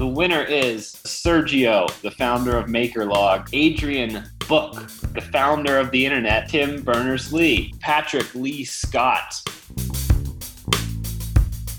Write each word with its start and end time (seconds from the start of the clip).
The 0.00 0.06
winner 0.06 0.42
is 0.42 0.94
Sergio, 1.04 1.86
the 2.00 2.10
founder 2.10 2.56
of 2.56 2.68
MakerLog, 2.68 3.52
Adrien 3.52 4.24
Book, 4.48 4.88
the 5.12 5.20
founder 5.20 5.76
of 5.76 5.90
the 5.90 6.06
internet, 6.06 6.48
Tim 6.48 6.80
Berners 6.80 7.34
Lee, 7.34 7.74
Patrick 7.80 8.34
Lee 8.34 8.64
Scott, 8.64 9.42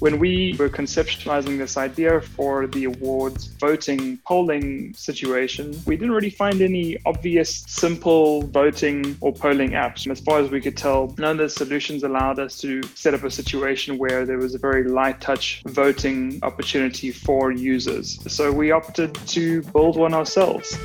when 0.02 0.18
we 0.18 0.56
were 0.58 0.68
conceptualizing 0.68 1.60
this 1.60 1.78
idea 1.78 2.20
for 2.20 2.66
the 2.66 2.86
awards 2.86 3.46
voting 3.60 4.18
polling 4.26 4.92
situation, 4.96 5.80
we 5.86 5.96
didn't 5.96 6.12
really 6.12 6.32
find 6.32 6.60
any 6.60 6.98
obvious 7.06 7.64
simple 7.68 8.42
voting 8.48 9.16
or 9.22 9.32
polling 9.32 9.72
apps. 9.72 10.10
As 10.10 10.20
far 10.20 10.40
as 10.40 10.50
we 10.50 10.60
could 10.60 10.76
tell, 10.76 11.14
none 11.20 11.34
of 11.34 11.38
the 11.38 11.50
solutions 11.50 12.04
allowed 12.04 12.40
us 12.40 12.58
to 12.62 12.82
set 12.96 13.14
up 13.14 13.24
a 13.24 13.30
situation 13.30 14.00
where 14.00 14.26
there 14.26 14.40
was 14.40 14.56
a 14.56 14.58
very 14.58 14.86
light 14.86 15.22
touch 15.22 15.62
voting 15.68 16.40
opportunity 16.42 17.12
for 17.12 17.52
users. 17.52 18.20
So 18.26 18.52
we 18.52 18.72
opted 18.72 19.14
to 19.28 19.62
build 19.62 19.98
one 19.98 20.16
ourselves. 20.16 20.76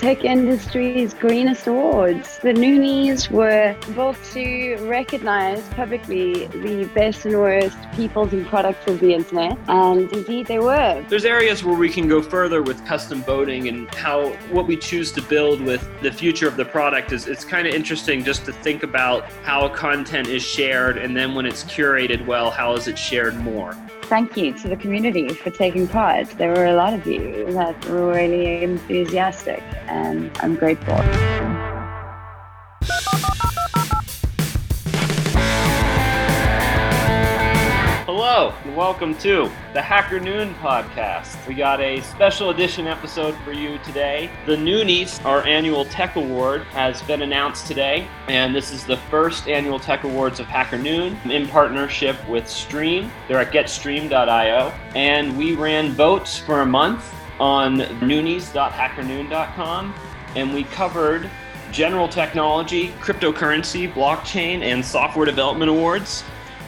Tech 0.00 0.24
industry's 0.24 1.12
greenest 1.12 1.66
awards. 1.66 2.38
The 2.38 2.54
Noonies 2.54 3.30
were 3.30 3.76
built 3.94 4.16
to 4.32 4.76
recognize 4.88 5.62
publicly 5.74 6.46
the 6.46 6.86
best 6.94 7.26
and 7.26 7.34
worst 7.34 7.76
peoples 7.92 8.32
and 8.32 8.46
products 8.46 8.90
of 8.90 8.98
the 9.00 9.12
internet, 9.12 9.58
and 9.68 10.10
indeed 10.10 10.46
they 10.46 10.58
were. 10.58 11.04
There's 11.10 11.26
areas 11.26 11.62
where 11.62 11.76
we 11.76 11.90
can 11.90 12.08
go 12.08 12.22
further 12.22 12.62
with 12.62 12.82
custom 12.86 13.22
voting 13.22 13.68
and 13.68 13.94
how 13.94 14.30
what 14.50 14.66
we 14.66 14.78
choose 14.78 15.12
to 15.12 15.20
build 15.20 15.60
with 15.60 15.86
the 16.00 16.10
future 16.10 16.48
of 16.48 16.56
the 16.56 16.64
product 16.64 17.12
is 17.12 17.26
it's 17.26 17.44
kind 17.44 17.68
of 17.68 17.74
interesting 17.74 18.24
just 18.24 18.46
to 18.46 18.54
think 18.54 18.82
about 18.82 19.30
how 19.42 19.68
content 19.68 20.28
is 20.28 20.42
shared 20.42 20.96
and 20.96 21.14
then 21.14 21.34
when 21.34 21.44
it's 21.44 21.62
curated 21.64 22.24
well, 22.24 22.50
how 22.50 22.72
is 22.72 22.88
it 22.88 22.98
shared 22.98 23.36
more? 23.36 23.76
Thank 24.10 24.36
you 24.36 24.52
to 24.52 24.66
the 24.66 24.76
community 24.76 25.28
for 25.28 25.50
taking 25.50 25.86
part. 25.86 26.28
There 26.30 26.50
were 26.50 26.66
a 26.66 26.74
lot 26.74 26.92
of 26.92 27.06
you 27.06 27.52
that 27.52 27.76
were 27.86 28.12
really 28.12 28.64
enthusiastic, 28.64 29.62
and 29.86 30.36
I'm 30.40 30.56
grateful. 30.56 31.00
Hello, 38.40 38.54
and 38.64 38.74
welcome 38.74 39.14
to 39.18 39.50
the 39.74 39.82
Hacker 39.82 40.18
Noon 40.18 40.54
podcast. 40.54 41.46
We 41.46 41.52
got 41.52 41.78
a 41.78 42.00
special 42.00 42.48
edition 42.48 42.86
episode 42.86 43.36
for 43.44 43.52
you 43.52 43.76
today. 43.84 44.30
The 44.46 44.56
Noonies, 44.56 45.22
our 45.26 45.46
annual 45.46 45.84
tech 45.84 46.16
award, 46.16 46.62
has 46.72 47.02
been 47.02 47.20
announced 47.20 47.66
today, 47.66 48.08
and 48.28 48.54
this 48.54 48.72
is 48.72 48.86
the 48.86 48.96
first 48.96 49.46
annual 49.46 49.78
tech 49.78 50.04
awards 50.04 50.40
of 50.40 50.46
Hacker 50.46 50.78
Noon 50.78 51.18
in 51.30 51.48
partnership 51.48 52.16
with 52.30 52.48
Stream. 52.48 53.12
They're 53.28 53.40
at 53.40 53.52
getstream.io, 53.52 54.72
and 54.94 55.36
we 55.36 55.54
ran 55.54 55.92
votes 55.92 56.38
for 56.38 56.62
a 56.62 56.66
month 56.66 57.14
on 57.38 57.80
noonies.hackernoon.com, 58.00 59.94
and 60.34 60.54
we 60.54 60.64
covered 60.64 61.28
general 61.72 62.08
technology, 62.08 62.88
cryptocurrency, 63.00 63.92
blockchain, 63.92 64.62
and 64.62 64.82
software 64.82 65.26
development 65.26 65.70
awards. 65.70 66.24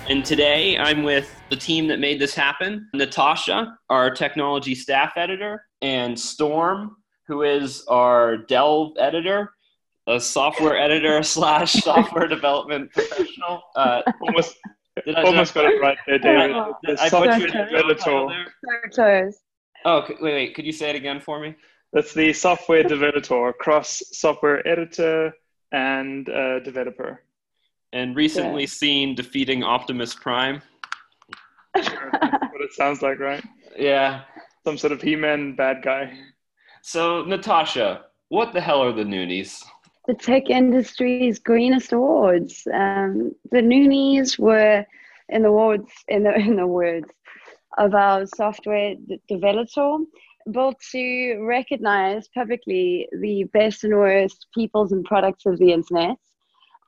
And 0.09 0.25
today 0.25 0.77
I'm 0.77 1.05
with 1.05 1.33
the 1.49 1.57
team 1.57 1.87
that 1.87 2.01
made 2.01 2.21
this 2.21 2.35
happen 2.35 2.89
Natasha, 2.93 3.79
our 3.89 4.11
technology 4.11 4.75
staff 4.75 5.13
editor, 5.17 5.65
and 5.81 6.19
Storm, 6.19 6.97
who 7.29 7.43
is 7.43 7.85
our 7.87 8.37
Delve 8.37 8.95
editor, 8.99 9.53
a 10.09 10.19
software 10.19 10.77
editor 10.77 11.23
slash 11.23 11.75
software 11.75 12.27
development 12.27 12.91
professional. 12.91 13.63
Uh, 13.77 14.03
almost 14.21 14.57
almost 15.17 15.55
got 15.55 15.67
it 15.67 15.81
right 15.81 15.99
there, 16.07 16.19
David. 16.19 16.57
The 16.83 17.01
I 17.01 17.09
software 17.09 17.39
developer. 17.39 18.45
Oh, 19.85 20.05
wait, 20.09 20.23
wait. 20.23 20.55
Could 20.55 20.67
you 20.67 20.73
say 20.73 20.91
it 20.91 20.97
again 20.97 21.21
for 21.21 21.39
me? 21.39 21.55
That's 21.93 22.13
the 22.13 22.33
software 22.33 22.83
developer, 22.83 23.53
cross 23.53 24.03
software 24.13 24.67
editor 24.67 25.33
and 25.71 26.29
uh, 26.29 26.59
developer. 26.61 27.23
And 27.93 28.17
recently 28.17 28.63
yeah. 28.63 28.69
seen 28.69 29.15
defeating 29.15 29.63
Optimus 29.63 30.15
Prime 30.15 30.63
what 31.75 32.61
it 32.61 32.73
sounds 32.73 33.03
like, 33.03 33.19
right? 33.19 33.43
Yeah. 33.77 34.23
Some 34.65 34.79
sort 34.79 34.93
of 34.93 35.01
He-Man 35.01 35.57
bad 35.57 35.83
guy. 35.83 36.13
So, 36.83 37.25
Natasha, 37.25 38.05
what 38.29 38.53
the 38.53 38.61
hell 38.61 38.83
are 38.83 38.93
the 38.93 39.05
Noonies? 39.05 39.65
The 40.07 40.15
tech 40.15 40.51
industry's 40.51 41.39
greenest 41.39 41.93
awards. 41.93 42.67
Um, 42.73 43.33
the 43.51 43.63
Noonies 43.63 44.39
were 44.39 44.85
in 45.29 45.43
the 45.43 45.49
awards 45.49 45.91
in 46.09 46.25
the 46.25 46.35
in 46.35 46.57
the 46.57 46.67
words 46.67 47.09
of 47.79 47.95
our 47.95 48.27
software 48.27 48.95
developer 49.29 49.99
built 50.51 50.77
to 50.91 51.39
recognize 51.41 52.29
publicly 52.35 53.09
the 53.21 53.45
best 53.53 53.85
and 53.85 53.95
worst 53.95 54.47
peoples 54.53 54.93
and 54.93 55.05
products 55.05 55.47
of 55.47 55.59
the 55.59 55.73
internet. 55.73 56.17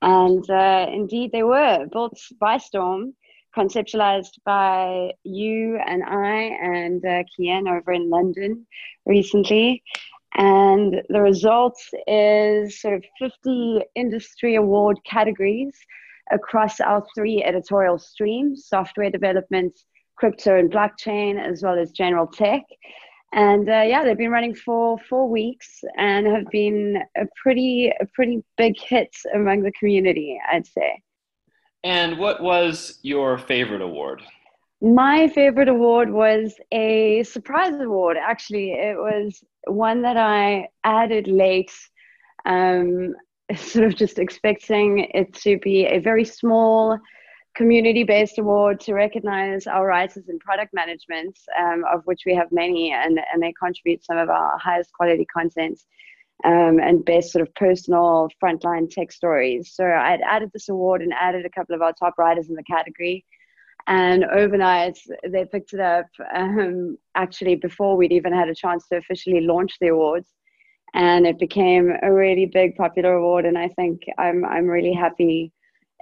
And 0.04 0.48
uh, 0.50 0.86
indeed, 0.92 1.32
they 1.32 1.42
were 1.42 1.86
built 1.90 2.20
by 2.38 2.58
Storm 2.58 3.14
conceptualized 3.56 4.34
by 4.44 5.12
you 5.22 5.78
and 5.86 6.02
I 6.04 6.40
and 6.62 7.02
uh, 7.02 7.22
Kian 7.32 7.66
over 7.70 7.90
in 7.90 8.10
London 8.10 8.66
recently. 9.06 9.82
And 10.34 11.00
the 11.08 11.22
result 11.22 11.80
is 12.06 12.82
sort 12.82 12.96
of 12.96 13.04
50 13.18 13.80
industry 13.94 14.56
award 14.56 14.98
categories 15.06 15.74
across 16.30 16.80
our 16.80 17.02
three 17.14 17.42
editorial 17.42 17.98
streams 17.98 18.66
software 18.68 19.10
development, 19.10 19.72
crypto 20.16 20.58
and 20.58 20.70
blockchain, 20.70 21.42
as 21.42 21.62
well 21.62 21.78
as 21.78 21.92
general 21.92 22.26
tech. 22.26 22.62
And 23.34 23.68
uh, 23.68 23.82
yeah, 23.82 24.04
they've 24.04 24.16
been 24.16 24.30
running 24.30 24.54
for 24.54 24.96
four 25.08 25.28
weeks 25.28 25.82
and 25.98 26.24
have 26.24 26.48
been 26.52 27.02
a 27.16 27.26
pretty, 27.42 27.92
a 28.00 28.06
pretty 28.14 28.44
big 28.56 28.78
hit 28.78 29.12
among 29.34 29.62
the 29.62 29.72
community, 29.72 30.40
I'd 30.50 30.68
say. 30.68 31.02
And 31.82 32.16
what 32.16 32.40
was 32.40 33.00
your 33.02 33.36
favorite 33.36 33.82
award? 33.82 34.22
My 34.80 35.26
favorite 35.26 35.68
award 35.68 36.10
was 36.10 36.54
a 36.70 37.24
surprise 37.24 37.74
award, 37.80 38.16
actually. 38.16 38.70
It 38.70 38.96
was 38.96 39.42
one 39.66 40.02
that 40.02 40.16
I 40.16 40.68
added 40.84 41.26
late, 41.26 41.72
um, 42.44 43.14
sort 43.56 43.84
of 43.84 43.96
just 43.96 44.20
expecting 44.20 45.10
it 45.12 45.34
to 45.42 45.58
be 45.58 45.86
a 45.86 45.98
very 45.98 46.24
small 46.24 47.00
community 47.54 48.04
based 48.04 48.38
award 48.38 48.80
to 48.80 48.94
recognize 48.94 49.66
our 49.66 49.86
writers 49.86 50.28
in 50.28 50.38
product 50.38 50.74
management, 50.74 51.38
um, 51.58 51.84
of 51.92 52.02
which 52.04 52.22
we 52.26 52.34
have 52.34 52.48
many, 52.50 52.92
and, 52.92 53.18
and 53.32 53.42
they 53.42 53.52
contribute 53.52 54.04
some 54.04 54.18
of 54.18 54.28
our 54.28 54.58
highest 54.58 54.92
quality 54.92 55.26
content 55.26 55.80
um, 56.44 56.80
and 56.80 57.04
best 57.04 57.32
sort 57.32 57.46
of 57.46 57.54
personal 57.54 58.28
frontline 58.42 58.90
tech 58.90 59.12
stories. 59.12 59.72
So 59.74 59.84
I'd 59.84 60.20
added 60.22 60.50
this 60.52 60.68
award 60.68 61.00
and 61.02 61.12
added 61.12 61.46
a 61.46 61.50
couple 61.50 61.74
of 61.74 61.82
our 61.82 61.92
top 61.92 62.14
writers 62.18 62.48
in 62.48 62.56
the 62.56 62.64
category. 62.64 63.24
And 63.86 64.24
overnight, 64.24 64.98
they 65.28 65.44
picked 65.44 65.74
it 65.74 65.80
up 65.80 66.06
um, 66.34 66.96
actually 67.14 67.56
before 67.56 67.96
we'd 67.96 68.12
even 68.12 68.32
had 68.32 68.48
a 68.48 68.54
chance 68.54 68.86
to 68.88 68.96
officially 68.96 69.42
launch 69.42 69.76
the 69.80 69.88
awards. 69.88 70.28
And 70.94 71.26
it 71.26 71.38
became 71.38 71.92
a 72.02 72.12
really 72.12 72.46
big 72.46 72.76
popular 72.76 73.14
award. 73.14 73.44
And 73.44 73.58
I 73.58 73.68
think 73.68 74.02
I'm, 74.18 74.44
I'm 74.44 74.66
really 74.66 74.92
happy 74.92 75.52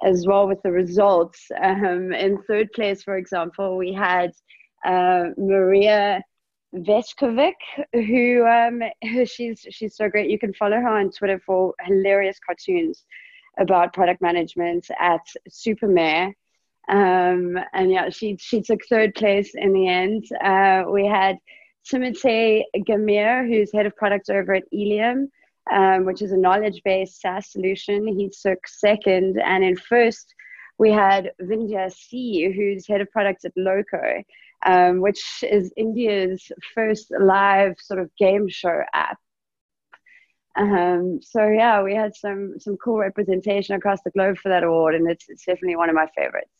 as 0.04 0.26
well 0.26 0.48
with 0.48 0.62
the 0.62 0.72
results. 0.72 1.50
Um, 1.60 2.12
in 2.12 2.42
third 2.48 2.72
place, 2.72 3.02
for 3.02 3.16
example, 3.16 3.76
we 3.76 3.92
had 3.92 4.32
uh, 4.84 5.30
Maria 5.36 6.22
Veshkovic, 6.74 7.54
who 7.92 8.46
um, 8.46 8.82
she's 9.26 9.66
she's 9.70 9.96
so 9.96 10.08
great. 10.08 10.30
You 10.30 10.38
can 10.38 10.54
follow 10.54 10.76
her 10.76 10.88
on 10.88 11.10
Twitter 11.10 11.40
for 11.44 11.74
hilarious 11.80 12.38
cartoons 12.44 13.04
about 13.58 13.92
product 13.92 14.22
management 14.22 14.88
at 14.98 15.20
Supermare. 15.50 16.32
Um, 16.88 17.58
and 17.72 17.90
yeah, 17.90 18.08
she 18.08 18.36
she 18.40 18.62
took 18.62 18.80
third 18.88 19.14
place 19.14 19.52
in 19.54 19.72
the 19.72 19.86
end. 19.86 20.24
Uh, 20.42 20.84
we 20.90 21.06
had 21.06 21.36
Timothy 21.84 22.64
Gamir, 22.76 23.46
who's 23.46 23.72
head 23.72 23.86
of 23.86 23.96
product 23.96 24.30
over 24.30 24.54
at 24.54 24.64
Elium, 24.72 25.28
um, 25.70 26.04
which 26.04 26.22
is 26.22 26.32
a 26.32 26.36
knowledge-based 26.36 27.20
SaaS 27.20 27.50
solution. 27.50 28.06
He 28.06 28.30
took 28.42 28.66
second, 28.66 29.38
and 29.40 29.62
in 29.62 29.76
first 29.76 30.34
we 30.78 30.90
had 30.90 31.32
Vindhya 31.40 31.92
C, 31.92 32.50
who's 32.50 32.88
head 32.88 33.00
of 33.00 33.10
product 33.10 33.44
at 33.44 33.52
Loco 33.56 34.22
um, 34.64 35.00
which 35.00 35.42
is 35.42 35.72
India's 35.76 36.50
first 36.74 37.12
live 37.18 37.74
sort 37.78 38.00
of 38.00 38.10
game 38.16 38.48
show 38.48 38.82
app. 38.92 39.18
Um, 40.56 41.20
so 41.22 41.48
yeah, 41.48 41.82
we 41.82 41.94
had 41.94 42.14
some 42.14 42.58
some 42.58 42.76
cool 42.76 42.98
representation 42.98 43.74
across 43.74 44.02
the 44.02 44.10
globe 44.10 44.36
for 44.38 44.50
that 44.50 44.64
award, 44.64 44.94
and 44.94 45.10
it's, 45.10 45.24
it's 45.28 45.44
definitely 45.44 45.76
one 45.76 45.88
of 45.88 45.94
my 45.94 46.06
favorites. 46.16 46.50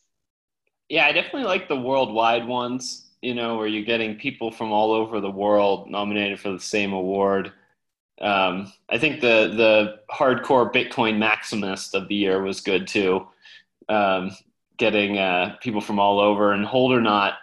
Yeah, 0.89 1.05
I 1.05 1.11
definitely 1.11 1.43
like 1.43 1.67
the 1.67 1.79
worldwide 1.79 2.47
ones. 2.47 3.09
You 3.21 3.35
know, 3.35 3.55
where 3.55 3.67
you're 3.67 3.85
getting 3.85 4.15
people 4.15 4.51
from 4.51 4.73
all 4.73 4.91
over 4.91 5.21
the 5.21 5.31
world 5.31 5.89
nominated 5.89 6.39
for 6.39 6.51
the 6.51 6.59
same 6.59 6.91
award. 6.91 7.53
Um, 8.23 8.71
I 8.89 8.97
think 8.97 9.19
the 9.19 9.53
the 9.55 9.99
hardcore 10.09 10.73
Bitcoin 10.73 11.17
maximist 11.17 11.93
of 11.93 12.07
the 12.07 12.15
year 12.15 12.41
was 12.41 12.61
good 12.61 12.87
too. 12.87 13.27
Um, 13.89 14.31
getting 14.77 15.17
uh, 15.17 15.57
people 15.61 15.81
from 15.81 15.99
all 15.99 16.19
over, 16.19 16.53
and 16.53 16.65
Hodlonaut, 16.65 17.35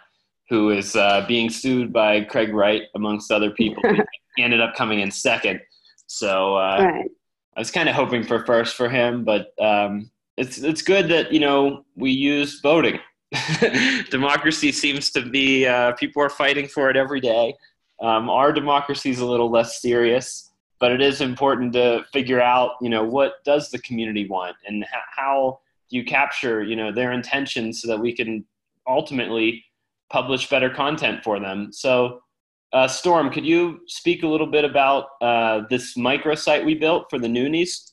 who 0.49 0.71
is 0.71 0.95
uh, 0.95 1.23
being 1.27 1.49
sued 1.49 1.93
by 1.93 2.21
Craig 2.21 2.53
Wright 2.53 2.83
amongst 2.95 3.31
other 3.31 3.51
people, 3.51 3.83
ended 4.39 4.59
up 4.59 4.75
coming 4.75 5.01
in 5.01 5.11
second. 5.11 5.61
So 6.07 6.57
uh, 6.57 6.77
right. 6.81 7.11
I 7.55 7.59
was 7.59 7.71
kind 7.71 7.87
of 7.87 7.95
hoping 7.95 8.23
for 8.23 8.43
first 8.45 8.75
for 8.75 8.89
him, 8.89 9.23
but 9.23 9.53
um, 9.61 10.09
it's 10.35 10.57
it's 10.57 10.81
good 10.81 11.07
that 11.09 11.31
you 11.31 11.39
know 11.39 11.85
we 11.95 12.11
use 12.11 12.59
voting. 12.59 12.99
Democracy 14.09 14.71
seems 14.71 15.11
to 15.11 15.21
be 15.21 15.67
uh, 15.67 15.91
people 15.93 16.23
are 16.23 16.29
fighting 16.29 16.67
for 16.67 16.89
it 16.89 16.97
every 16.97 17.19
day. 17.19 17.53
Um, 18.01 18.29
our 18.31 18.51
democracy 18.51 19.11
is 19.11 19.19
a 19.19 19.25
little 19.25 19.49
less 19.51 19.79
serious, 19.79 20.50
but 20.81 20.91
it 20.91 21.01
is 21.01 21.21
important 21.21 21.71
to 21.73 22.03
figure 22.11 22.41
out 22.41 22.71
you 22.81 22.89
know 22.89 23.05
what 23.05 23.35
does 23.45 23.69
the 23.69 23.79
community 23.79 24.27
want 24.27 24.57
and 24.67 24.85
how 25.15 25.59
do 25.89 25.95
you 25.97 26.03
capture 26.03 26.61
you 26.61 26.75
know 26.75 26.91
their 26.91 27.13
intentions 27.13 27.81
so 27.81 27.87
that 27.87 27.99
we 27.99 28.13
can 28.13 28.43
ultimately 28.87 29.63
publish 30.11 30.49
better 30.49 30.69
content 30.69 31.23
for 31.23 31.39
them. 31.39 31.71
So 31.71 32.21
uh, 32.73 32.87
Storm, 32.87 33.31
could 33.31 33.45
you 33.45 33.81
speak 33.87 34.23
a 34.23 34.27
little 34.27 34.47
bit 34.47 34.65
about 34.65 35.05
uh, 35.21 35.61
this 35.69 35.97
microsite 35.97 36.65
we 36.65 36.75
built 36.75 37.09
for 37.09 37.19
the 37.19 37.27
Noonies? 37.27 37.91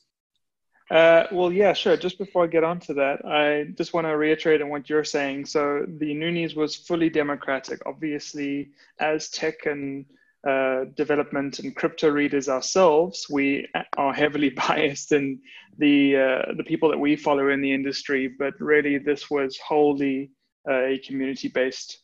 Uh, 0.91 1.25
well, 1.31 1.51
yeah, 1.51 1.71
sure. 1.73 1.95
Just 1.95 2.17
before 2.17 2.45
I 2.45 2.47
get 2.47 2.63
on 2.63 2.79
to 2.81 2.93
that, 2.95 3.23
I 3.25 3.65
just 3.77 3.93
want 3.93 4.07
to 4.07 4.17
reiterate 4.17 4.61
on 4.61 4.69
what 4.69 4.89
you're 4.89 5.03
saying. 5.03 5.45
So 5.45 5.85
the 5.99 6.13
Noonies 6.13 6.55
was 6.55 6.75
fully 6.75 7.09
democratic. 7.09 7.79
Obviously, 7.85 8.69
as 8.99 9.29
tech 9.29 9.65
and 9.65 10.05
uh, 10.47 10.85
development 10.95 11.59
and 11.59 11.75
crypto 11.75 12.09
readers 12.09 12.47
ourselves, 12.47 13.27
we 13.29 13.67
are 13.97 14.13
heavily 14.13 14.49
biased 14.67 15.11
in 15.11 15.39
the 15.77 16.15
uh, 16.15 16.53
the 16.55 16.63
people 16.63 16.89
that 16.89 16.97
we 16.97 17.15
follow 17.15 17.49
in 17.49 17.61
the 17.61 17.73
industry. 17.73 18.33
But 18.39 18.53
really, 18.59 18.97
this 18.97 19.29
was 19.29 19.57
wholly 19.57 20.31
uh, 20.69 20.85
a 20.85 20.99
community-based 20.99 21.99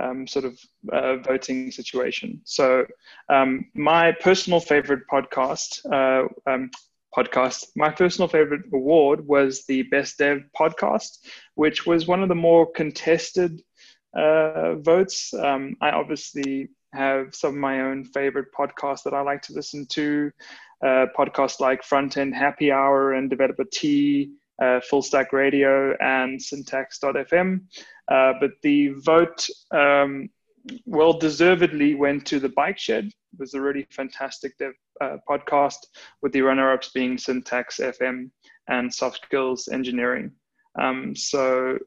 um, 0.00 0.26
sort 0.26 0.44
of 0.44 0.58
uh, 0.92 1.16
voting 1.16 1.72
situation. 1.72 2.40
So, 2.44 2.86
um, 3.28 3.66
my 3.74 4.12
personal 4.12 4.60
favorite 4.60 5.02
podcast, 5.12 5.80
uh, 5.92 6.28
um, 6.48 6.70
podcast, 7.16 7.70
my 7.74 7.90
personal 7.90 8.28
favorite 8.28 8.66
award 8.72 9.26
was 9.26 9.64
the 9.66 9.82
Best 9.82 10.18
Dev 10.18 10.42
podcast, 10.56 11.18
which 11.54 11.86
was 11.86 12.06
one 12.06 12.22
of 12.22 12.28
the 12.28 12.36
more 12.36 12.70
contested 12.70 13.62
votes. 14.14 15.34
Um, 15.34 15.76
I 15.80 15.90
obviously 15.90 16.68
have 16.92 17.34
some 17.34 17.50
of 17.50 17.56
my 17.56 17.82
own 17.82 18.04
favorite 18.04 18.48
podcasts 18.56 19.02
that 19.04 19.14
I 19.14 19.20
like 19.20 19.42
to 19.42 19.52
listen 19.52 19.86
to. 19.90 20.30
Uh, 20.84 21.06
podcasts 21.16 21.60
like 21.60 21.82
Front 21.82 22.16
End 22.16 22.34
Happy 22.34 22.72
Hour 22.72 23.12
and 23.12 23.28
Developer 23.28 23.64
Tea, 23.70 24.32
uh, 24.62 24.80
Full 24.88 25.02
Stack 25.02 25.32
Radio, 25.32 25.94
and 26.00 26.40
Syntax.fm. 26.40 27.60
Uh, 28.08 28.32
but 28.40 28.52
the 28.62 28.88
vote, 28.88 29.46
um, 29.72 30.28
well 30.86 31.12
deservedly, 31.12 31.94
went 31.94 32.26
to 32.26 32.40
the 32.40 32.48
Bike 32.48 32.78
Shed. 32.78 33.06
It 33.06 33.38
was 33.38 33.54
a 33.54 33.60
really 33.60 33.86
fantastic 33.90 34.56
dev, 34.58 34.72
uh, 35.00 35.18
podcast, 35.28 35.78
with 36.22 36.32
the 36.32 36.42
runner 36.42 36.72
ups 36.72 36.90
being 36.92 37.18
Syntax 37.18 37.78
FM 37.78 38.30
and 38.68 38.92
Soft 38.92 39.20
Skills 39.24 39.68
Engineering. 39.68 40.32
Um, 40.80 41.14
so, 41.14 41.78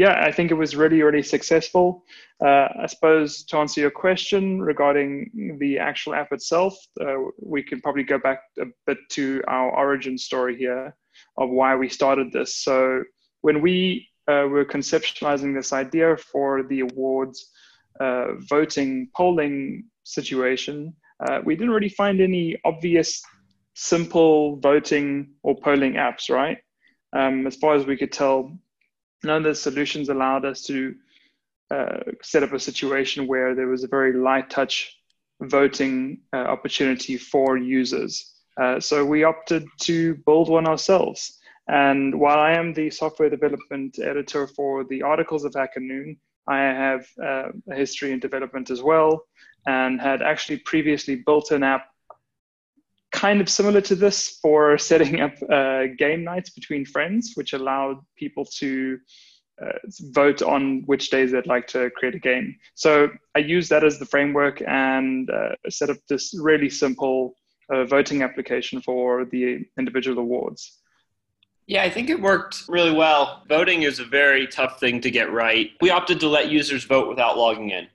yeah, 0.00 0.24
I 0.24 0.32
think 0.32 0.50
it 0.50 0.54
was 0.54 0.74
really, 0.74 1.02
really 1.02 1.22
successful. 1.22 2.06
Uh, 2.42 2.68
I 2.84 2.86
suppose 2.86 3.44
to 3.44 3.58
answer 3.58 3.82
your 3.82 3.90
question 3.90 4.62
regarding 4.62 5.56
the 5.60 5.78
actual 5.78 6.14
app 6.14 6.32
itself, 6.32 6.74
uh, 7.02 7.16
we 7.38 7.62
can 7.62 7.82
probably 7.82 8.04
go 8.04 8.18
back 8.18 8.40
a 8.58 8.64
bit 8.86 8.96
to 9.10 9.42
our 9.46 9.70
origin 9.76 10.16
story 10.16 10.56
here 10.56 10.96
of 11.36 11.50
why 11.50 11.76
we 11.76 11.90
started 11.90 12.32
this. 12.32 12.56
So, 12.56 13.02
when 13.42 13.60
we 13.60 14.08
uh, 14.26 14.46
we're 14.50 14.64
conceptualizing 14.64 15.54
this 15.54 15.74
idea 15.74 16.16
for 16.16 16.62
the 16.62 16.80
awards 16.80 17.50
uh, 18.00 18.28
voting 18.48 19.10
polling 19.14 19.84
situation, 20.04 20.94
uh, 21.26 21.40
we 21.44 21.56
didn't 21.56 21.74
really 21.74 21.94
find 22.02 22.22
any 22.22 22.56
obvious 22.64 23.22
simple 23.74 24.56
voting 24.60 25.34
or 25.42 25.60
polling 25.60 25.94
apps, 25.94 26.30
right? 26.30 26.56
Um, 27.12 27.46
as 27.46 27.56
far 27.56 27.74
as 27.74 27.84
we 27.84 27.98
could 27.98 28.12
tell, 28.12 28.58
none 29.24 29.38
of 29.38 29.44
the 29.44 29.54
solutions 29.54 30.08
allowed 30.08 30.44
us 30.44 30.62
to 30.62 30.94
uh, 31.70 32.00
set 32.22 32.42
up 32.42 32.52
a 32.52 32.58
situation 32.58 33.26
where 33.26 33.54
there 33.54 33.68
was 33.68 33.84
a 33.84 33.88
very 33.88 34.12
light 34.12 34.50
touch 34.50 34.96
voting 35.42 36.20
uh, 36.32 36.38
opportunity 36.38 37.16
for 37.16 37.56
users. 37.56 38.34
Uh, 38.60 38.80
so 38.80 39.04
we 39.04 39.24
opted 39.24 39.64
to 39.80 40.14
build 40.26 40.48
one 40.48 40.66
ourselves. 40.66 41.38
And 41.68 42.18
while 42.18 42.38
I 42.38 42.52
am 42.52 42.74
the 42.74 42.90
software 42.90 43.30
development 43.30 43.98
editor 44.00 44.46
for 44.48 44.84
the 44.84 45.02
articles 45.02 45.44
of 45.44 45.54
Hacker 45.54 45.80
Noon, 45.80 46.16
I 46.48 46.58
have 46.58 47.06
uh, 47.22 47.50
a 47.70 47.76
history 47.76 48.12
in 48.12 48.18
development 48.18 48.70
as 48.70 48.82
well 48.82 49.24
and 49.66 50.00
had 50.00 50.22
actually 50.22 50.58
previously 50.58 51.16
built 51.16 51.52
an 51.52 51.62
app 51.62 51.86
kind 53.12 53.40
of 53.40 53.48
similar 53.48 53.80
to 53.80 53.94
this 53.94 54.38
for 54.42 54.78
setting 54.78 55.20
up 55.20 55.34
uh, 55.50 55.86
game 55.98 56.24
nights 56.24 56.50
between 56.50 56.84
friends, 56.84 57.32
which 57.34 57.52
allowed 57.52 57.98
people 58.16 58.44
to 58.44 58.98
uh, 59.60 59.72
vote 60.12 60.42
on 60.42 60.82
which 60.86 61.10
days 61.10 61.32
they'd 61.32 61.46
like 61.46 61.66
to 61.66 61.90
create 61.90 62.14
a 62.14 62.18
game. 62.18 62.56
So 62.74 63.10
I 63.34 63.40
used 63.40 63.70
that 63.70 63.84
as 63.84 63.98
the 63.98 64.06
framework 64.06 64.62
and 64.66 65.28
uh, 65.30 65.50
set 65.68 65.90
up 65.90 65.98
this 66.08 66.34
really 66.40 66.70
simple 66.70 67.34
uh, 67.70 67.84
voting 67.84 68.22
application 68.22 68.80
for 68.80 69.24
the 69.26 69.66
individual 69.78 70.18
awards. 70.18 70.78
Yeah, 71.66 71.82
I 71.84 71.90
think 71.90 72.10
it 72.10 72.20
worked 72.20 72.64
really 72.68 72.92
well. 72.92 73.44
Voting 73.48 73.82
is 73.82 74.00
a 74.00 74.04
very 74.04 74.46
tough 74.46 74.80
thing 74.80 75.00
to 75.02 75.10
get 75.10 75.30
right. 75.30 75.70
We 75.80 75.90
opted 75.90 76.18
to 76.20 76.28
let 76.28 76.50
users 76.50 76.84
vote 76.84 77.08
without 77.08 77.38
logging 77.38 77.70
in. 77.70 77.86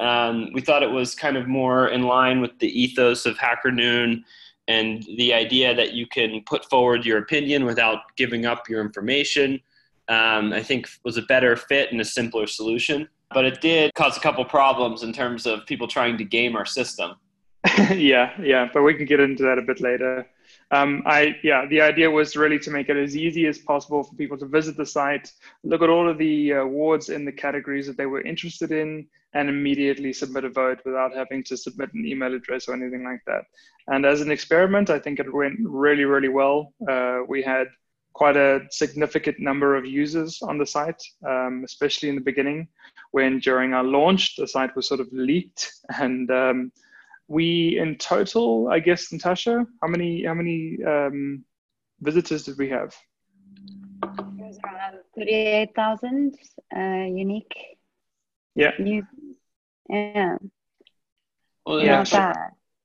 Um, 0.00 0.50
we 0.52 0.60
thought 0.60 0.82
it 0.82 0.90
was 0.90 1.14
kind 1.14 1.36
of 1.38 1.46
more 1.46 1.88
in 1.88 2.02
line 2.02 2.42
with 2.42 2.58
the 2.58 2.68
ethos 2.68 3.24
of 3.24 3.38
Hacker 3.38 3.72
Noon 3.72 4.24
and 4.68 5.04
the 5.16 5.32
idea 5.32 5.74
that 5.74 5.92
you 5.92 6.06
can 6.06 6.42
put 6.46 6.64
forward 6.64 7.04
your 7.04 7.18
opinion 7.18 7.64
without 7.64 8.00
giving 8.16 8.46
up 8.46 8.68
your 8.68 8.80
information. 8.80 9.60
Um, 10.08 10.52
I 10.52 10.62
think 10.62 10.88
was 11.04 11.16
a 11.16 11.22
better 11.22 11.56
fit 11.56 11.90
and 11.90 12.00
a 12.00 12.04
simpler 12.04 12.46
solution. 12.46 13.08
But 13.32 13.44
it 13.44 13.60
did 13.60 13.92
cause 13.94 14.16
a 14.16 14.20
couple 14.20 14.44
problems 14.44 15.02
in 15.02 15.12
terms 15.12 15.46
of 15.46 15.66
people 15.66 15.88
trying 15.88 16.16
to 16.18 16.24
game 16.24 16.54
our 16.54 16.64
system. 16.64 17.16
yeah, 17.94 18.32
yeah, 18.40 18.68
but 18.72 18.82
we 18.82 18.94
can 18.94 19.06
get 19.06 19.18
into 19.18 19.42
that 19.42 19.58
a 19.58 19.62
bit 19.62 19.80
later. 19.80 20.26
Um, 20.70 21.02
I 21.06 21.36
yeah, 21.42 21.66
the 21.66 21.80
idea 21.80 22.10
was 22.10 22.36
really 22.36 22.58
to 22.60 22.70
make 22.70 22.88
it 22.88 22.96
as 22.96 23.16
easy 23.16 23.46
as 23.46 23.58
possible 23.58 24.04
for 24.04 24.14
people 24.14 24.38
to 24.38 24.46
visit 24.46 24.76
the 24.76 24.86
site, 24.86 25.32
look 25.64 25.82
at 25.82 25.90
all 25.90 26.08
of 26.08 26.18
the 26.18 26.52
awards 26.52 27.08
in 27.08 27.24
the 27.24 27.32
categories 27.32 27.86
that 27.86 27.96
they 27.96 28.06
were 28.06 28.20
interested 28.20 28.70
in, 28.70 29.06
and 29.36 29.50
immediately 29.50 30.12
submit 30.12 30.44
a 30.44 30.48
vote 30.48 30.80
without 30.86 31.14
having 31.14 31.44
to 31.44 31.56
submit 31.56 31.92
an 31.92 32.06
email 32.06 32.34
address 32.34 32.68
or 32.68 32.74
anything 32.74 33.04
like 33.04 33.20
that. 33.26 33.44
And 33.86 34.06
as 34.06 34.22
an 34.22 34.30
experiment, 34.30 34.88
I 34.88 34.98
think 34.98 35.20
it 35.20 35.32
went 35.32 35.58
really, 35.62 36.04
really 36.04 36.30
well. 36.30 36.72
Uh, 36.88 37.18
we 37.28 37.42
had 37.42 37.66
quite 38.14 38.36
a 38.36 38.60
significant 38.70 39.38
number 39.38 39.76
of 39.76 39.84
users 39.84 40.40
on 40.40 40.56
the 40.56 40.64
site, 40.64 41.02
um, 41.28 41.62
especially 41.66 42.08
in 42.08 42.14
the 42.14 42.28
beginning, 42.30 42.66
when 43.10 43.38
during 43.38 43.74
our 43.74 43.84
launch 43.84 44.36
the 44.36 44.48
site 44.48 44.74
was 44.74 44.88
sort 44.88 45.00
of 45.00 45.08
leaked 45.12 45.70
and 46.00 46.30
um, 46.30 46.72
we 47.28 47.78
in 47.78 47.96
total, 47.98 48.68
I 48.70 48.78
guess, 48.78 49.12
Natasha, 49.12 49.66
how 49.82 49.88
many 49.88 50.24
how 50.24 50.34
many 50.34 50.78
um, 50.86 51.44
visitors 52.00 52.44
did 52.44 52.56
we 52.56 52.70
have? 52.70 52.94
It 54.02 54.46
was 54.48 54.58
around 54.64 54.98
thirty-eight 55.14 55.74
thousand 55.74 56.38
uh, 56.74 57.06
unique. 57.24 57.54
Yeah. 58.54 58.72
Yeah. 59.88 60.36
Well, 61.64 61.82
yeah. 61.82 62.04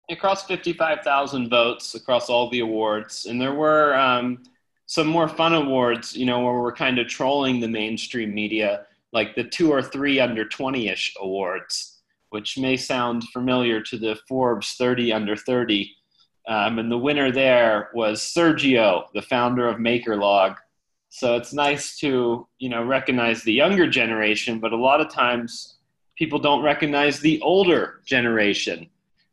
Across 0.09 0.45
fifty-five 0.45 1.01
thousand 1.01 1.49
votes 1.49 1.95
across 1.95 2.29
all 2.29 2.49
the 2.49 2.59
awards, 2.59 3.27
and 3.27 3.39
there 3.39 3.53
were 3.53 3.95
um, 3.95 4.43
some 4.85 5.07
more 5.07 5.27
fun 5.27 5.53
awards. 5.53 6.15
You 6.15 6.25
know, 6.25 6.43
where 6.43 6.59
we're 6.59 6.73
kind 6.73 6.99
of 6.99 7.07
trolling 7.07 7.59
the 7.59 7.67
mainstream 7.67 8.33
media, 8.33 8.85
like 9.13 9.35
the 9.35 9.43
two 9.43 9.71
or 9.71 9.81
three 9.81 10.19
under 10.19 10.43
twenty-ish 10.45 11.15
awards 11.21 11.91
which 12.31 12.57
may 12.57 12.77
sound 12.77 13.25
familiar 13.25 13.81
to 13.81 13.97
the 13.97 14.17
Forbes 14.27 14.73
30 14.73 15.13
under 15.13 15.35
30. 15.35 15.93
Um, 16.47 16.79
and 16.79 16.89
the 16.89 16.97
winner 16.97 17.29
there 17.31 17.89
was 17.93 18.21
Sergio, 18.21 19.03
the 19.13 19.21
founder 19.21 19.67
of 19.67 19.77
MakerLog. 19.77 20.55
So 21.09 21.35
it's 21.35 21.53
nice 21.53 21.97
to 21.99 22.47
you 22.57 22.69
know 22.69 22.83
recognize 22.83 23.43
the 23.43 23.53
younger 23.53 23.87
generation, 23.87 24.59
but 24.59 24.71
a 24.71 24.77
lot 24.77 25.01
of 25.01 25.09
times 25.09 25.75
people 26.21 26.37
don't 26.37 26.61
recognize 26.61 27.19
the 27.19 27.41
older 27.41 28.01
generation 28.05 28.87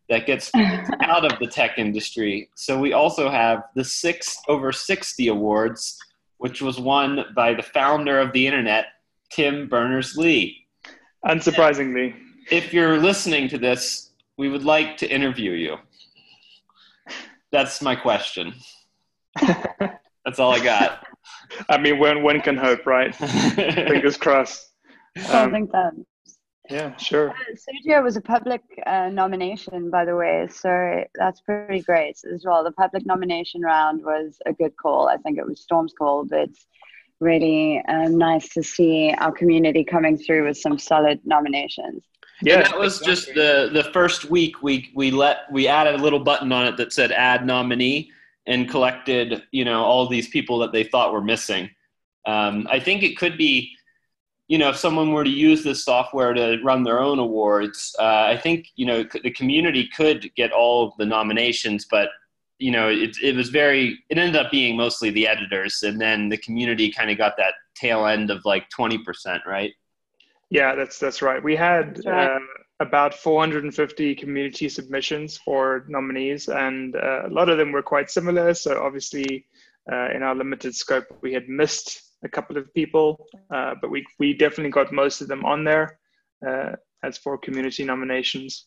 that 0.09 0.25
gets 0.25 0.50
out 1.02 1.30
of 1.30 1.38
the 1.38 1.47
tech 1.47 1.78
industry. 1.78 2.49
So 2.54 2.78
we 2.78 2.95
also 2.95 3.28
have 3.28 3.64
the 3.75 3.85
six 3.85 4.38
over 4.49 4.73
60 4.73 5.28
awards, 5.28 5.99
which 6.38 6.62
was 6.62 6.80
won 6.80 7.26
by 7.37 7.52
the 7.52 7.62
founder 7.62 8.18
of 8.18 8.33
the 8.33 8.47
internet, 8.47 8.87
Tim 9.30 9.68
Berners 9.68 10.16
Lee. 10.16 10.64
Unsurprisingly 11.26 12.14
if 12.50 12.73
you're 12.73 12.97
listening 12.97 13.49
to 13.49 13.59
this, 13.59 14.12
we 14.38 14.49
would 14.49 14.64
like 14.64 14.97
to 14.97 15.11
interview 15.11 15.52
you. 15.52 15.76
that's 17.52 17.83
my 17.83 17.95
question. 17.95 18.54
that's 20.25 20.38
all 20.38 20.52
I 20.54 20.64
got. 20.64 21.07
I 21.68 21.76
mean, 21.76 21.99
when 21.99 22.23
one 22.23 22.40
can 22.40 22.57
hope, 22.57 22.87
right? 22.87 23.14
Fingers 23.54 24.16
crossed. 24.16 24.73
Something 25.18 25.68
um, 25.75 26.07
Yeah, 26.69 26.97
sure. 26.97 27.31
Uh, 27.31 27.35
Sergio 27.55 28.03
was 28.03 28.17
a 28.17 28.21
public 28.21 28.63
uh, 28.87 29.09
nomination, 29.09 29.91
by 29.91 30.05
the 30.05 30.15
way, 30.15 30.47
so 30.51 31.05
that's 31.15 31.41
pretty 31.41 31.81
great 31.81 32.19
as 32.31 32.45
well. 32.45 32.63
The 32.63 32.73
public 32.73 33.07
nomination 33.07 33.63
round 33.63 34.05
was 34.05 34.39
a 34.45 34.53
good 34.53 34.77
call. 34.77 35.09
I 35.09 35.17
think 35.17 35.39
it 35.39 35.47
was 35.47 35.61
Storm's 35.61 35.95
call, 35.97 36.25
but 36.25 36.41
it's 36.41 36.67
really 37.21 37.83
um, 37.89 38.19
nice 38.19 38.49
to 38.51 38.63
see 38.63 39.15
our 39.19 39.33
community 39.33 39.83
coming 39.83 40.19
through 40.19 40.47
with 40.47 40.59
some 40.59 40.79
solid 40.79 41.21
nominations. 41.25 42.05
Yeah, 42.43 42.57
and 42.57 42.67
that 42.67 42.79
was 42.79 43.01
just 43.01 43.35
the 43.35 43.71
the 43.73 43.85
first 43.93 44.27
week 44.27 44.63
we 44.63 44.91
we 44.95 45.11
let 45.11 45.51
we 45.51 45.67
added 45.67 45.97
a 45.97 46.03
little 46.03 46.21
button 46.21 46.53
on 46.53 46.67
it 46.67 46.77
that 46.77 46.93
said 46.93 47.11
add 47.11 47.45
nominee 47.45 48.13
and 48.47 48.69
collected 48.69 49.43
you 49.51 49.65
know 49.65 49.83
all 49.83 50.07
these 50.07 50.29
people 50.29 50.59
that 50.59 50.73
they 50.73 50.85
thought 50.85 51.13
were 51.13 51.23
missing. 51.23 51.69
Um, 52.27 52.69
I 52.71 52.79
think 52.79 53.03
it 53.03 53.17
could 53.17 53.37
be 53.37 53.75
you 54.49 54.57
know, 54.57 54.71
if 54.71 54.76
someone 54.76 55.12
were 55.12 55.25
to 55.25 55.31
use 55.31 55.62
this 55.62 55.85
software 55.85 56.33
to 56.33 56.59
run 56.64 56.83
their 56.83 57.00
own 57.00 57.19
awards, 57.19 57.95
uh, 57.99 58.25
I 58.26 58.37
think 58.37 58.69
you 58.76 58.87
know 58.87 59.05
the 59.23 59.31
community 59.31 59.88
could 59.95 60.35
get 60.35 60.52
all 60.52 60.88
of 60.88 60.95
the 60.99 61.07
nominations, 61.07 61.87
but 61.90 62.09
you 62.59 62.71
know, 62.71 62.88
it 62.88 63.17
it 63.23 63.37
was 63.37 63.50
very. 63.50 63.99
It 64.09 64.19
ended 64.19 64.37
up 64.37 64.50
being 64.50 64.76
mostly 64.76 65.11
the 65.11 65.28
editors, 65.28 65.83
and 65.83 66.00
then 66.00 66.28
the 66.28 66.38
community 66.38 66.90
kind 66.90 67.11
of 67.11 67.19
got 67.19 67.37
that 67.37 67.55
tail 67.75 68.07
end 68.07 68.31
of 68.31 68.45
like 68.45 68.69
twenty 68.71 68.99
percent, 68.99 69.43
right? 69.47 69.73
Yeah, 70.50 70.75
that's 70.75 70.99
that's 70.99 71.23
right. 71.23 71.43
We 71.43 71.55
had 71.55 72.00
right. 72.05 72.37
Uh, 72.37 72.38
about 72.81 73.12
450 73.12 74.14
community 74.14 74.69
submissions 74.69 75.37
for 75.37 75.85
nominees, 75.88 76.49
and 76.49 76.95
uh, 76.95 77.26
a 77.26 77.28
lot 77.28 77.49
of 77.49 77.59
them 77.59 77.73
were 77.73 77.83
quite 77.83 78.09
similar. 78.09 78.55
So 78.55 78.81
obviously, 78.83 79.47
uh, 79.90 80.11
in 80.14 80.23
our 80.23 80.35
limited 80.35 80.75
scope, 80.75 81.07
we 81.21 81.33
had 81.33 81.49
missed 81.49 82.08
a 82.25 82.29
couple 82.29 82.57
of 82.57 82.73
people, 82.75 83.27
uh, 83.51 83.75
but 83.81 83.91
we, 83.91 84.05
we 84.19 84.35
definitely 84.35 84.71
got 84.71 84.93
most 84.93 85.21
of 85.21 85.29
them 85.29 85.45
on 85.45 85.65
there 85.65 85.99
uh, 86.47 86.73
as 87.03 87.19
for 87.19 87.39
community 87.39 87.85
nominations. 87.85 88.65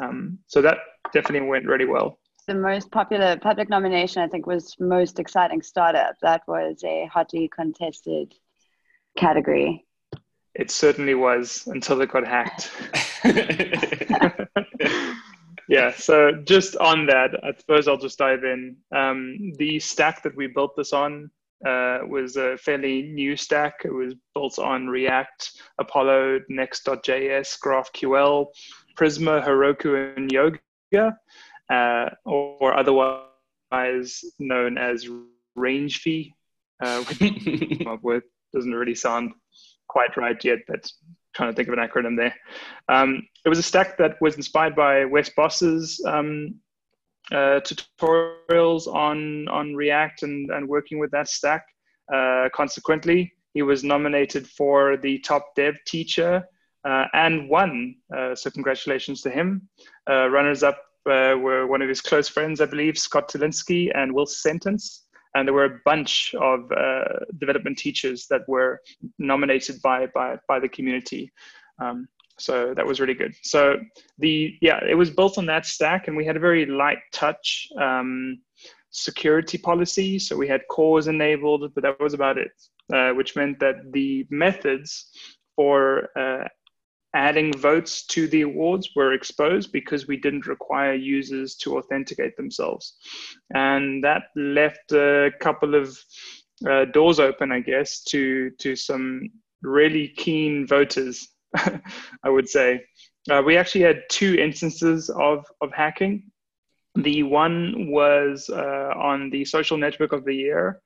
Um, 0.00 0.38
so 0.46 0.60
that 0.62 0.78
definitely 1.12 1.48
went 1.48 1.66
really 1.66 1.84
well. 1.84 2.18
The 2.46 2.54
most 2.54 2.90
popular 2.90 3.36
public 3.36 3.68
nomination, 3.68 4.22
I 4.22 4.28
think, 4.28 4.46
was 4.46 4.74
most 4.80 5.18
exciting 5.20 5.62
startup. 5.62 6.16
That 6.22 6.42
was 6.48 6.82
a 6.84 7.06
hotly 7.12 7.48
contested 7.48 8.34
category. 9.16 9.86
It 10.54 10.70
certainly 10.70 11.14
was 11.14 11.68
until 11.68 12.00
it 12.00 12.10
got 12.10 12.26
hacked. 12.26 12.70
yeah, 15.68 15.92
so 15.92 16.32
just 16.44 16.76
on 16.78 17.06
that, 17.06 17.38
I 17.44 17.52
suppose 17.56 17.86
I'll 17.86 17.96
just 17.96 18.18
dive 18.18 18.42
in. 18.42 18.76
Um, 18.90 19.52
the 19.58 19.78
stack 19.78 20.24
that 20.24 20.34
we 20.34 20.48
built 20.48 20.74
this 20.76 20.92
on 20.92 21.30
uh, 21.66 21.98
was 22.06 22.36
a 22.36 22.56
fairly 22.58 23.02
new 23.02 23.36
stack. 23.36 23.82
It 23.84 23.92
was 23.92 24.14
built 24.34 24.58
on 24.58 24.88
React, 24.88 25.50
Apollo, 25.78 26.40
Next.js, 26.48 27.58
GraphQL, 27.60 28.46
Prisma, 28.98 29.44
Heroku, 29.44 30.16
and 30.16 30.30
Yoga, 30.32 31.16
uh, 31.70 32.10
or 32.24 32.74
otherwise 32.76 34.24
known 34.38 34.78
as 34.78 35.06
Rangefy. 35.56 36.32
Uh, 36.82 37.04
which 38.00 38.24
doesn't 38.54 38.72
really 38.72 38.94
sound 38.94 39.32
quite 39.88 40.16
right 40.16 40.42
yet, 40.44 40.60
but 40.66 40.90
trying 41.34 41.50
to 41.50 41.56
think 41.56 41.68
of 41.68 41.74
an 41.74 41.86
acronym 41.86 42.16
there. 42.16 42.34
Um, 42.88 43.26
it 43.44 43.48
was 43.48 43.58
a 43.58 43.62
stack 43.62 43.98
that 43.98 44.20
was 44.20 44.36
inspired 44.36 44.74
by 44.74 45.04
Wes 45.04 45.30
Bos's 45.30 46.02
um, 46.06 46.54
uh, 47.32 47.60
tutorials 47.60 48.86
on 48.86 49.48
on 49.48 49.74
React 49.74 50.24
and, 50.24 50.50
and 50.50 50.68
working 50.68 50.98
with 50.98 51.10
that 51.12 51.28
stack. 51.28 51.64
Uh, 52.12 52.48
consequently, 52.54 53.32
he 53.54 53.62
was 53.62 53.84
nominated 53.84 54.46
for 54.48 54.96
the 54.96 55.18
top 55.20 55.54
dev 55.54 55.74
teacher 55.86 56.44
uh, 56.84 57.04
and 57.12 57.48
won. 57.48 57.94
Uh, 58.16 58.34
so 58.34 58.50
congratulations 58.50 59.22
to 59.22 59.30
him. 59.30 59.68
Uh, 60.08 60.28
runners 60.28 60.62
up 60.62 60.78
uh, 61.06 61.36
were 61.38 61.66
one 61.66 61.82
of 61.82 61.88
his 61.88 62.00
close 62.00 62.28
friends, 62.28 62.60
I 62.60 62.66
believe, 62.66 62.98
Scott 62.98 63.28
Tolinski 63.28 63.90
and 63.94 64.12
Will 64.12 64.26
Sentance. 64.26 65.00
And 65.34 65.46
there 65.46 65.54
were 65.54 65.66
a 65.66 65.80
bunch 65.84 66.34
of 66.34 66.68
development 67.38 67.78
teachers 67.78 68.26
that 68.30 68.42
were 68.48 68.80
nominated 69.18 69.80
by 69.80 70.06
by 70.06 70.38
by 70.48 70.58
the 70.58 70.68
community. 70.68 71.32
Um, 71.80 72.08
so 72.40 72.74
that 72.74 72.86
was 72.86 73.00
really 73.00 73.14
good. 73.14 73.34
So 73.42 73.76
the 74.18 74.54
yeah, 74.60 74.80
it 74.88 74.94
was 74.94 75.10
built 75.10 75.38
on 75.38 75.46
that 75.46 75.66
stack, 75.66 76.08
and 76.08 76.16
we 76.16 76.24
had 76.24 76.36
a 76.36 76.40
very 76.40 76.66
light 76.66 76.98
touch 77.12 77.68
um, 77.80 78.40
security 78.90 79.58
policy. 79.58 80.18
So 80.18 80.36
we 80.36 80.48
had 80.48 80.62
CORS 80.70 81.06
enabled, 81.08 81.72
but 81.74 81.82
that 81.82 82.00
was 82.00 82.14
about 82.14 82.38
it. 82.38 82.50
Uh, 82.92 83.12
which 83.12 83.36
meant 83.36 83.60
that 83.60 83.92
the 83.92 84.26
methods 84.30 85.12
for 85.54 86.08
uh, 86.18 86.44
adding 87.14 87.52
votes 87.52 88.04
to 88.06 88.26
the 88.26 88.42
awards 88.42 88.90
were 88.96 89.12
exposed 89.12 89.70
because 89.70 90.08
we 90.08 90.16
didn't 90.16 90.48
require 90.48 90.94
users 90.94 91.54
to 91.54 91.78
authenticate 91.78 92.36
themselves, 92.36 92.96
and 93.54 94.02
that 94.02 94.24
left 94.34 94.90
a 94.90 95.30
couple 95.40 95.76
of 95.76 95.96
uh, 96.68 96.84
doors 96.86 97.20
open, 97.20 97.52
I 97.52 97.60
guess, 97.60 98.02
to 98.04 98.50
to 98.58 98.74
some 98.74 99.28
really 99.62 100.08
keen 100.08 100.66
voters 100.66 101.28
I 102.22 102.28
would 102.28 102.48
say. 102.48 102.84
Uh, 103.30 103.42
we 103.44 103.56
actually 103.56 103.82
had 103.82 104.02
two 104.10 104.34
instances 104.34 105.10
of, 105.10 105.44
of 105.60 105.72
hacking. 105.72 106.30
The 106.94 107.22
one 107.22 107.90
was 107.90 108.48
uh, 108.50 108.92
on 108.96 109.30
the 109.30 109.44
social 109.44 109.76
network 109.76 110.12
of 110.12 110.24
the 110.24 110.34
year 110.34 110.80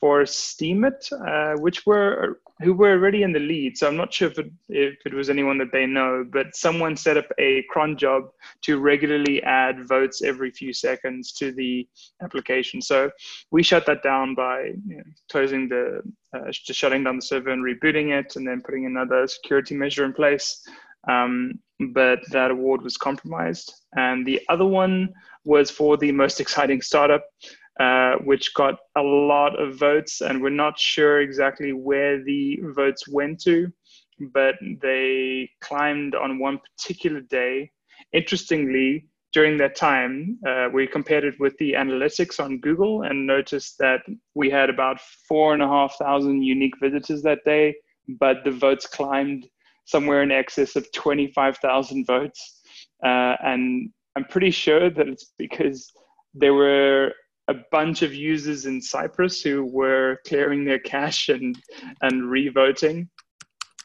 for 0.00 0.22
Steemit, 0.22 1.12
uh, 1.12 1.60
which 1.60 1.84
were 1.84 2.40
who 2.60 2.74
were 2.74 2.92
already 2.92 3.22
in 3.22 3.32
the 3.32 3.38
lead. 3.38 3.76
So 3.78 3.88
I'm 3.88 3.96
not 3.96 4.12
sure 4.12 4.28
if 4.28 4.38
it, 4.38 4.50
if 4.68 4.98
it 5.06 5.14
was 5.14 5.30
anyone 5.30 5.56
that 5.58 5.72
they 5.72 5.86
know, 5.86 6.26
but 6.30 6.54
someone 6.54 6.94
set 6.94 7.16
up 7.16 7.26
a 7.38 7.64
cron 7.70 7.96
job 7.96 8.24
to 8.62 8.78
regularly 8.78 9.42
add 9.42 9.88
votes 9.88 10.20
every 10.22 10.50
few 10.50 10.74
seconds 10.74 11.32
to 11.32 11.52
the 11.52 11.88
application. 12.22 12.82
So 12.82 13.10
we 13.50 13.62
shut 13.62 13.86
that 13.86 14.02
down 14.02 14.34
by 14.34 14.72
you 14.86 14.98
know, 14.98 15.02
closing 15.30 15.68
the, 15.68 16.02
uh, 16.36 16.50
just 16.50 16.78
shutting 16.78 17.04
down 17.04 17.16
the 17.16 17.22
server 17.22 17.50
and 17.50 17.64
rebooting 17.64 18.18
it, 18.18 18.36
and 18.36 18.46
then 18.46 18.60
putting 18.60 18.84
another 18.84 19.26
security 19.26 19.74
measure 19.74 20.04
in 20.04 20.12
place. 20.12 20.62
Um, 21.08 21.60
but 21.94 22.18
that 22.30 22.50
award 22.50 22.82
was 22.82 22.98
compromised. 22.98 23.72
And 23.96 24.26
the 24.26 24.40
other 24.50 24.66
one 24.66 25.14
was 25.44 25.70
for 25.70 25.96
the 25.96 26.12
most 26.12 26.40
exciting 26.40 26.82
startup. 26.82 27.24
Uh, 27.80 28.16
which 28.24 28.52
got 28.52 28.74
a 28.96 29.02
lot 29.02 29.58
of 29.58 29.74
votes, 29.74 30.20
and 30.20 30.42
we're 30.42 30.50
not 30.50 30.78
sure 30.78 31.22
exactly 31.22 31.72
where 31.72 32.22
the 32.22 32.58
votes 32.76 33.08
went 33.08 33.40
to, 33.40 33.72
but 34.34 34.54
they 34.82 35.48
climbed 35.62 36.14
on 36.14 36.38
one 36.38 36.58
particular 36.58 37.22
day. 37.22 37.70
Interestingly, 38.12 39.08
during 39.32 39.56
that 39.56 39.76
time, 39.76 40.38
uh, 40.46 40.68
we 40.70 40.86
compared 40.86 41.24
it 41.24 41.40
with 41.40 41.56
the 41.56 41.72
analytics 41.72 42.38
on 42.38 42.58
Google 42.58 43.04
and 43.04 43.26
noticed 43.26 43.78
that 43.78 44.02
we 44.34 44.50
had 44.50 44.68
about 44.68 45.00
four 45.26 45.54
and 45.54 45.62
a 45.62 45.66
half 45.66 45.96
thousand 45.96 46.42
unique 46.42 46.74
visitors 46.82 47.22
that 47.22 47.42
day, 47.46 47.74
but 48.20 48.44
the 48.44 48.50
votes 48.50 48.86
climbed 48.86 49.46
somewhere 49.86 50.22
in 50.22 50.30
excess 50.30 50.76
of 50.76 50.92
25,000 50.92 52.04
votes. 52.04 52.60
Uh, 53.02 53.36
and 53.42 53.88
I'm 54.16 54.24
pretty 54.24 54.50
sure 54.50 54.90
that 54.90 55.08
it's 55.08 55.32
because 55.38 55.90
there 56.34 56.52
were 56.52 57.14
a 57.50 57.54
bunch 57.72 58.02
of 58.02 58.14
users 58.14 58.64
in 58.66 58.80
Cyprus 58.80 59.42
who 59.42 59.64
were 59.64 60.18
clearing 60.26 60.64
their 60.64 60.78
cache 60.78 61.28
and 61.28 61.58
and 62.00 62.30
revoting 62.30 63.10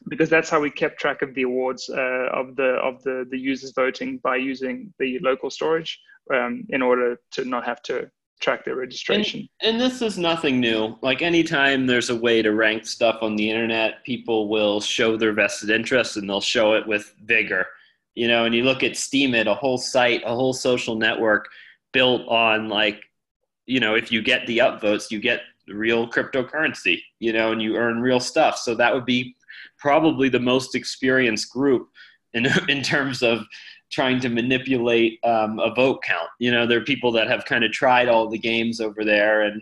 because 0.08 0.30
that's 0.30 0.50
how 0.50 0.60
we 0.60 0.70
kept 0.70 1.00
track 1.00 1.24
of 1.24 1.34
the 1.34 1.42
awards 1.42 1.90
uh, 1.90 2.28
of 2.32 2.56
the 2.56 2.72
of 2.90 3.02
the 3.04 3.26
the 3.32 3.38
users 3.38 3.74
voting 3.76 4.20
by 4.24 4.36
using 4.36 4.94
the 5.00 5.20
local 5.20 5.50
storage 5.50 6.00
um, 6.34 6.64
in 6.70 6.82
order 6.82 7.20
to 7.32 7.44
not 7.46 7.66
have 7.66 7.82
to 7.84 8.10
track 8.42 8.66
their 8.66 8.76
registration. 8.76 9.48
And, 9.62 9.72
and, 9.72 9.82
this 9.82 10.02
is 10.02 10.18
nothing 10.18 10.60
new. 10.60 10.98
Like 11.02 11.22
anytime 11.22 11.88
there's 11.88 12.10
a 12.10 12.16
way 12.16 12.42
to 12.42 12.52
rank 12.52 12.86
stuff 12.86 13.20
on 13.22 13.36
the 13.38 13.50
internet, 13.50 14.04
people 14.04 14.50
will 14.50 14.82
show 14.82 15.16
their 15.16 15.32
vested 15.32 15.70
interest 15.70 16.18
and 16.18 16.30
they'll 16.30 16.42
show 16.42 16.74
it 16.74 16.86
with 16.86 17.16
vigor. 17.24 17.66
You 18.14 18.28
know, 18.28 18.46
and 18.46 18.54
you 18.54 18.64
look 18.64 18.84
at 18.84 18.92
Steemit, 18.92 19.48
a 19.48 19.56
whole 19.56 19.78
site, 19.78 20.22
a 20.26 20.36
whole 20.36 20.54
social 20.54 20.96
network 20.96 21.48
built 21.94 22.28
on 22.28 22.68
like 22.68 23.02
you 23.66 23.80
know, 23.80 23.96
if 23.96 24.12
you 24.12 24.22
get 24.22 24.46
the 24.48 24.60
upvotes, 24.60 25.12
you 25.12 25.20
get 25.20 25.42
real 25.68 26.08
cryptocurrency, 26.08 27.02
you 27.20 27.34
know, 27.34 27.52
and 27.52 27.62
you 27.62 27.76
earn 27.76 28.02
real 28.02 28.20
stuff. 28.20 28.58
So 28.58 28.76
that 28.76 28.94
would 28.94 29.06
be 29.06 29.36
probably 29.78 30.30
the 30.30 30.40
most 30.40 30.76
experienced 30.76 31.52
group 31.52 31.90
in 32.34 32.48
in 32.70 32.82
terms 32.82 33.24
of 33.24 33.42
trying 33.92 34.20
to 34.20 34.30
manipulate 34.30 35.20
um, 35.24 35.60
a 35.60 35.74
vote 35.74 36.02
count. 36.04 36.30
You 36.40 36.52
know, 36.52 36.66
there 36.66 36.80
are 36.80 36.84
people 36.84 37.12
that 37.14 37.28
have 37.28 37.46
kind 37.46 37.64
of 37.64 37.72
tried 37.72 38.08
all 38.08 38.30
the 38.30 38.38
games 38.38 38.82
over 38.82 39.04
there, 39.04 39.42
and 39.42 39.62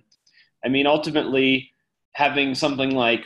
I 0.66 0.70
mean, 0.70 0.88
ultimately, 0.88 1.72
having 2.14 2.56
something 2.56 2.92
like 2.92 3.26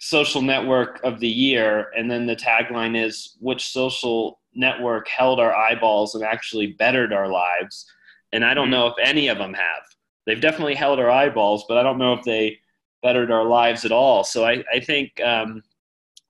social 0.00 0.42
network 0.42 1.00
of 1.02 1.20
the 1.20 1.28
year, 1.28 1.90
and 1.96 2.10
then 2.10 2.26
the 2.26 2.36
tagline 2.36 3.02
is 3.02 3.36
which 3.40 3.68
social 3.68 4.40
network 4.54 5.08
held 5.08 5.40
our 5.40 5.54
eyeballs 5.54 6.14
and 6.14 6.22
actually 6.24 6.68
bettered 6.68 7.12
our 7.12 7.28
lives 7.28 7.90
and 8.34 8.44
I 8.44 8.52
don't 8.52 8.68
Mm. 8.68 8.72
know 8.72 8.86
if 8.88 8.94
any 9.00 9.28
of 9.28 9.38
them 9.38 9.54
have. 9.54 9.93
They've 10.26 10.40
definitely 10.40 10.74
held 10.74 10.98
our 10.98 11.10
eyeballs, 11.10 11.64
but 11.68 11.76
I 11.76 11.82
don't 11.82 11.98
know 11.98 12.14
if 12.14 12.24
they 12.24 12.58
bettered 13.02 13.30
our 13.30 13.44
lives 13.44 13.84
at 13.84 13.92
all. 13.92 14.24
So 14.24 14.44
I, 14.44 14.64
I 14.72 14.80
think 14.80 15.20
um, 15.20 15.62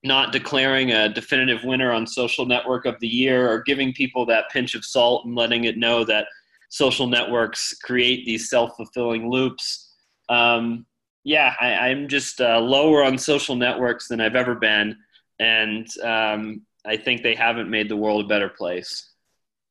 not 0.03 0.33
declaring 0.33 0.93
a 0.93 1.09
definitive 1.09 1.65
winner 1.65 1.93
on 1.93 2.07
social 2.07 2.45
network 2.45 2.85
of 2.85 2.99
the 3.01 3.09
year 3.09 3.49
or 3.49 3.63
giving 3.63 3.93
people 3.93 4.27
that 4.27 4.51
pinch 4.51 4.75
of 4.75 4.85
salt 4.85 5.25
and 5.25 5.35
letting 5.35 5.65
it 5.65 5.79
know 5.79 6.05
that 6.05 6.27
social 6.69 7.07
networks 7.07 7.73
create 7.79 8.27
these 8.27 8.51
self-fulfilling 8.51 9.31
loops. 9.31 9.93
Um, 10.29 10.85
yeah, 11.23 11.55
I, 11.61 11.73
I'm 11.75 12.09
just 12.09 12.41
uh, 12.41 12.61
lower 12.61 13.05
on 13.05 13.17
social 13.17 13.55
networks 13.55 14.09
than 14.09 14.21
I've 14.21 14.35
ever 14.35 14.55
been, 14.55 14.97
and 15.39 15.89
um, 16.03 16.63
I 16.85 16.97
think 16.97 17.23
they 17.23 17.35
haven't 17.35 17.71
made 17.71 17.89
the 17.89 17.97
world 17.97 18.25
a 18.25 18.29
better 18.29 18.49
place. 18.49 19.14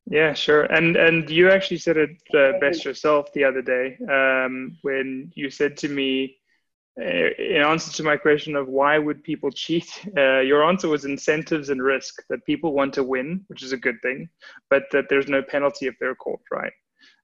Yeah, 0.05 0.33
sure. 0.33 0.63
And 0.63 0.95
and 0.95 1.29
you 1.29 1.50
actually 1.50 1.77
said 1.77 1.98
it 1.98 2.22
uh, 2.36 2.60
best 2.60 2.83
yourself 2.83 3.31
the 3.33 3.45
other 3.45 3.62
day 3.62 3.98
um, 4.10 4.77
when 4.81 5.31
you 5.36 5.50
said 5.50 5.77
to 5.77 5.88
me, 5.88 6.38
uh, 7.00 7.29
in 7.39 7.62
answer 7.62 7.91
to 7.93 8.03
my 8.03 8.17
question 8.17 8.55
of 8.55 8.67
why 8.67 8.98
would 8.98 9.24
people 9.24 9.50
cheat, 9.50 9.88
uh, 10.17 10.39
your 10.39 10.63
answer 10.65 10.89
was 10.89 11.05
incentives 11.05 11.69
and 11.69 11.81
risk. 11.81 12.22
That 12.29 12.45
people 12.45 12.74
want 12.74 12.93
to 12.95 13.03
win, 13.03 13.45
which 13.48 13.63
is 13.63 13.72
a 13.72 13.77
good 13.77 14.01
thing, 14.01 14.29
but 14.69 14.83
that 14.91 15.05
there's 15.10 15.29
no 15.29 15.41
penalty 15.41 15.88
if 15.88 15.95
they're 16.00 16.15
caught, 16.15 16.41
right? 16.51 16.74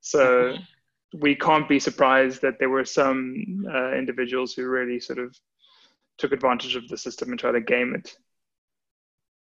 So 0.02 0.58
we 1.14 1.36
can't 1.36 1.68
be 1.68 1.80
surprised 1.80 2.42
that 2.42 2.60
there 2.60 2.70
were 2.70 2.86
some 2.86 3.66
uh, 3.74 3.94
individuals 3.94 4.54
who 4.54 4.68
really 4.68 5.00
sort 5.00 5.20
of 5.20 5.36
took 6.18 6.32
advantage 6.32 6.76
of 6.76 6.88
the 6.88 6.98
system 6.98 7.32
and 7.32 7.40
tried 7.40 7.54
to 7.54 7.62
game 7.62 7.96
it. 7.96 8.16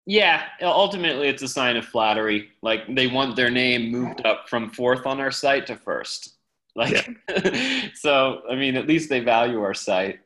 Yeah, 0.07 0.45
ultimately, 0.63 1.29
it's 1.29 1.43
a 1.43 1.49
sign 1.49 1.77
of 1.77 1.85
flattery. 1.85 2.51
Like 2.63 2.83
they 2.95 3.07
want 3.07 3.37
their 3.37 3.51
name 3.51 3.91
moved 3.91 4.25
up 4.27 4.49
from 4.49 4.71
fourth 4.71 5.07
on 5.07 5.21
our 5.21 5.31
site 5.31 5.67
to 5.69 5.77
first. 5.77 6.37
Like, 6.75 7.09
so 7.95 8.43
I 8.51 8.55
mean, 8.55 8.77
at 8.77 8.87
least 8.87 9.09
they 9.09 9.21
value 9.21 9.63
our 9.63 9.75
site. 9.75 10.21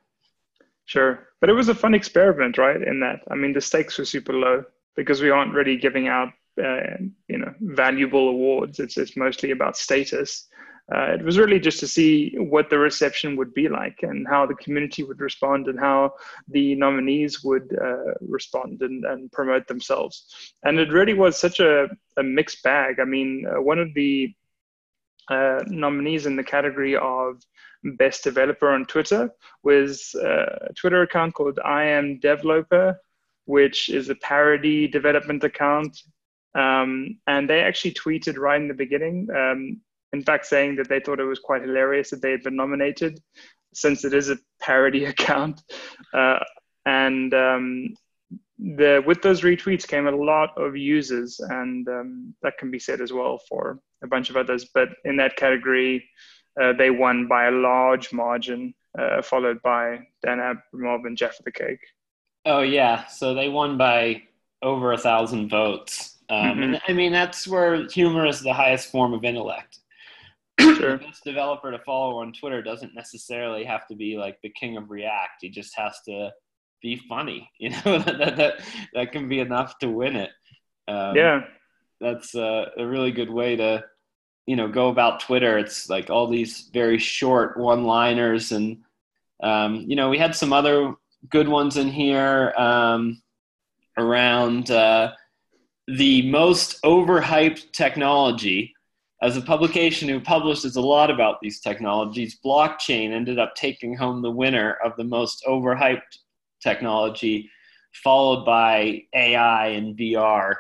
Sure. 0.87 1.29
But 1.41 1.51
it 1.51 1.55
was 1.55 1.69
a 1.69 1.75
fun 1.75 1.95
experiment, 1.95 2.59
right? 2.59 2.81
In 2.81 3.01
that, 3.01 3.21
I 3.31 3.35
mean, 3.35 3.53
the 3.53 3.61
stakes 3.61 3.99
were 3.99 4.05
super 4.05 4.33
low 4.33 4.65
because 4.97 5.21
we 5.21 5.31
aren't 5.31 5.55
really 5.55 5.77
giving 5.77 6.09
out, 6.09 6.29
uh, 6.63 6.97
you 7.29 7.39
know, 7.39 7.53
valuable 7.61 8.29
awards. 8.29 8.79
It's 8.79 8.97
it's 8.97 9.17
mostly 9.17 9.51
about 9.51 9.77
status. 9.77 10.49
Uh, 10.93 11.15
it 11.15 11.25
was 11.25 11.39
really 11.39 11.59
just 11.59 11.81
to 11.81 11.87
see 11.87 12.35
what 12.37 12.69
the 12.69 12.79
reception 12.79 13.37
would 13.37 13.55
be 13.55 13.69
like 13.69 13.99
and 14.03 14.27
how 14.29 14.45
the 14.45 14.55
community 14.57 15.03
would 15.03 15.21
respond 15.21 15.67
and 15.67 15.81
how 15.81 16.13
the 16.49 16.75
nominees 16.75 17.43
would 17.43 17.75
uh, 17.81 18.13
respond 18.21 18.83
and, 18.83 19.05
and 19.07 19.33
promote 19.33 19.67
themselves. 19.67 20.55
And 20.63 20.79
it 20.79 20.93
really 20.93 21.15
was 21.15 21.41
such 21.41 21.59
a, 21.59 21.89
a 22.19 22.23
mixed 22.23 22.63
bag. 22.63 23.01
I 23.01 23.05
mean, 23.05 23.47
uh, 23.47 23.63
one 23.63 23.79
of 23.79 23.95
the 23.95 24.35
uh, 25.31 25.65
nominees 25.69 26.27
in 26.27 26.37
the 26.37 26.45
category 26.45 26.97
of 26.97 27.43
best 27.97 28.23
developer 28.23 28.71
on 28.71 28.85
Twitter 28.85 29.31
was 29.63 30.15
uh, 30.23 30.69
a 30.69 30.75
Twitter 30.75 31.01
account 31.03 31.35
called 31.35 31.59
I 31.65 31.85
am 31.85 32.19
Developer, 32.19 33.01
which 33.47 33.89
is 33.89 34.11
a 34.11 34.15
parody 34.17 34.87
development 34.87 35.45
account. 35.45 35.99
Um, 36.55 37.19
and 37.27 37.49
they 37.49 37.63
actually 37.63 37.95
tweeted 37.95 38.39
right 38.39 38.61
in 38.61 38.69
the 38.69 38.75
beginning, 38.75 39.29
um, 39.35 39.81
in 40.15 40.23
fact, 40.23 40.45
saying 40.47 40.77
that 40.77 40.89
they 40.89 41.01
thought 41.01 41.21
it 41.25 41.25
was 41.35 41.39
quite 41.49 41.63
hilarious 41.69 42.09
that 42.11 42.23
they 42.23 42.31
had 42.37 42.43
been 42.43 42.57
nominated, 42.57 43.15
since 43.83 43.99
it 44.09 44.15
is 44.21 44.31
a 44.31 44.39
parody 44.61 45.05
account. 45.13 45.57
Uh, 46.21 46.39
and 46.87 47.35
um, 47.47 47.67
the 48.79 49.03
with 49.09 49.21
those 49.23 49.41
retweets 49.43 49.87
came 49.93 50.07
a 50.07 50.21
lot 50.33 50.51
of 50.57 50.77
users, 50.77 51.41
and 51.41 51.89
um, 51.89 52.35
that 52.43 52.59
can 52.59 52.71
be 52.71 52.79
said 52.79 53.01
as 53.01 53.13
well 53.13 53.37
for 53.49 53.79
a 54.03 54.07
bunch 54.07 54.31
of 54.31 54.37
others. 54.37 54.63
But 54.73 54.89
in 55.05 55.17
that 55.17 55.37
category, 55.37 55.95
uh, 56.61 56.73
they 56.81 56.91
won 56.91 57.27
by 57.27 57.47
a 57.47 57.51
large 57.71 58.13
margin, 58.13 58.75
uh, 58.99 59.23
followed 59.23 59.61
by 59.63 59.83
Dan 60.25 60.39
Abramov 60.39 61.07
and 61.07 61.17
Jeff 61.17 61.37
the 61.45 61.53
Cake. 61.53 61.85
Oh 62.47 62.63
yeah, 62.63 63.07
so 63.07 63.35
they 63.35 63.49
won 63.49 63.77
by 63.77 64.23
over 64.63 64.93
a 64.93 64.99
thousand 64.99 65.49
votes. 65.49 66.19
Um, 66.29 66.39
Mhm. 66.59 66.63
And 66.65 66.81
I 66.89 66.93
mean, 66.93 67.13
that's 67.13 67.47
where 67.47 67.87
humor 67.89 68.27
is 68.27 68.41
the 68.41 68.53
highest 68.63 68.91
form 68.91 69.13
of 69.13 69.25
intellect. 69.25 69.73
Sure. 70.61 70.99
The 70.99 71.05
best 71.05 71.25
developer 71.25 71.71
to 71.71 71.79
follow 71.81 72.19
on 72.19 72.33
Twitter 72.33 72.63
doesn't 72.63 72.95
necessarily 72.95 73.65
have 73.65 73.87
to 73.89 73.95
be 73.97 74.17
like 74.17 74.39
the 74.43 74.51
king 74.51 74.77
of 74.77 74.91
React. 74.91 75.39
He 75.41 75.49
just 75.51 75.77
has 75.77 75.99
to 76.07 76.31
be 76.83 77.01
funny. 77.09 77.51
You 77.59 77.71
know 77.71 77.99
that 77.99 78.19
that 78.19 78.37
that, 78.37 78.61
that 78.95 79.13
can 79.13 79.29
be 79.29 79.41
enough 79.41 79.79
to 79.79 79.89
win 79.89 80.17
it. 80.17 80.31
Um, 80.87 81.17
yeah. 81.17 81.45
that's 82.01 82.35
uh, 82.35 82.67
a 82.77 82.87
really 82.87 83.11
good 83.11 83.31
way 83.31 83.57
to 83.57 83.85
you 84.47 84.57
know 84.57 84.69
go 84.69 84.89
about 84.89 85.21
twitter 85.21 85.57
it's 85.57 85.89
like 85.89 86.11
all 86.11 86.27
these 86.27 86.69
very 86.75 86.99
short 86.99 87.57
one 87.57 87.85
liners 87.85 88.53
and 88.53 88.83
um, 89.43 89.85
you 89.89 89.97
know 89.97 90.11
we 90.11 90.19
had 90.19 90.35
some 90.35 90.53
other 90.53 90.95
good 91.31 91.49
ones 91.49 91.79
in 91.79 91.89
here 91.89 92.53
um, 92.59 93.23
around 93.97 94.71
uh, 94.71 95.13
the 95.89 96.31
most 96.31 96.83
overhyped 96.83 97.73
technology 97.73 98.74
as 99.23 99.37
a 99.37 99.43
publication 99.43 100.09
who 100.09 100.21
publishes 100.21 100.77
a 100.77 100.81
lot 100.81 101.11
about 101.11 101.41
these 101.41 101.61
technologies 101.61 102.39
blockchain 102.45 103.13
ended 103.13 103.39
up 103.39 103.55
taking 103.55 103.97
home 103.97 104.23
the 104.23 104.31
winner 104.31 104.77
of 104.85 104.97
the 104.97 105.05
most 105.05 105.45
overhyped 105.47 106.19
technology 106.63 107.51
followed 108.03 108.45
by 108.45 109.03
ai 109.15 109.69
and 109.69 109.97
vr 109.97 110.55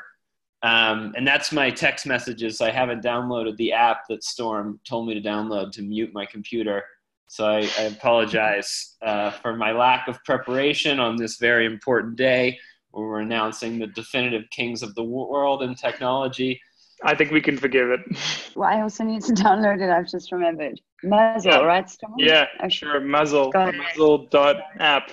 um, 0.64 1.12
and 1.14 1.26
that's 1.26 1.52
my 1.52 1.70
text 1.70 2.06
messages. 2.06 2.62
I 2.62 2.70
haven't 2.70 3.04
downloaded 3.04 3.58
the 3.58 3.74
app 3.74 4.08
that 4.08 4.24
Storm 4.24 4.80
told 4.88 5.06
me 5.06 5.12
to 5.12 5.20
download 5.20 5.72
to 5.72 5.82
mute 5.82 6.14
my 6.14 6.24
computer. 6.24 6.82
So 7.28 7.44
I, 7.46 7.68
I 7.78 7.82
apologize 7.82 8.96
uh, 9.02 9.30
for 9.30 9.54
my 9.54 9.72
lack 9.72 10.08
of 10.08 10.24
preparation 10.24 10.98
on 10.98 11.16
this 11.16 11.36
very 11.36 11.66
important 11.66 12.16
day 12.16 12.58
where 12.92 13.06
we're 13.06 13.20
announcing 13.20 13.78
the 13.78 13.88
definitive 13.88 14.48
kings 14.50 14.82
of 14.82 14.94
the 14.94 15.04
world 15.04 15.62
in 15.62 15.74
technology. 15.74 16.58
I 17.04 17.14
think 17.14 17.30
we 17.30 17.40
can 17.40 17.56
forgive 17.58 17.90
it. 17.90 18.00
Well, 18.56 18.68
I 18.68 18.82
also 18.82 19.02
need 19.02 19.20
to 19.24 19.32
download 19.32 19.80
it. 19.80 19.90
I've 19.90 20.08
just 20.08 20.30
remembered. 20.30 20.80
Muzzle, 21.02 21.50
Yeah. 21.52 21.58
right, 21.58 21.90
Storm? 21.90 22.12
Yeah, 22.18 22.46
Okay. 22.60 22.68
sure. 22.68 23.00
Muzzle. 23.00 23.50
Got. 23.50 23.74
Muzzle 23.74 24.26
dot 24.28 24.56
app. 24.78 25.10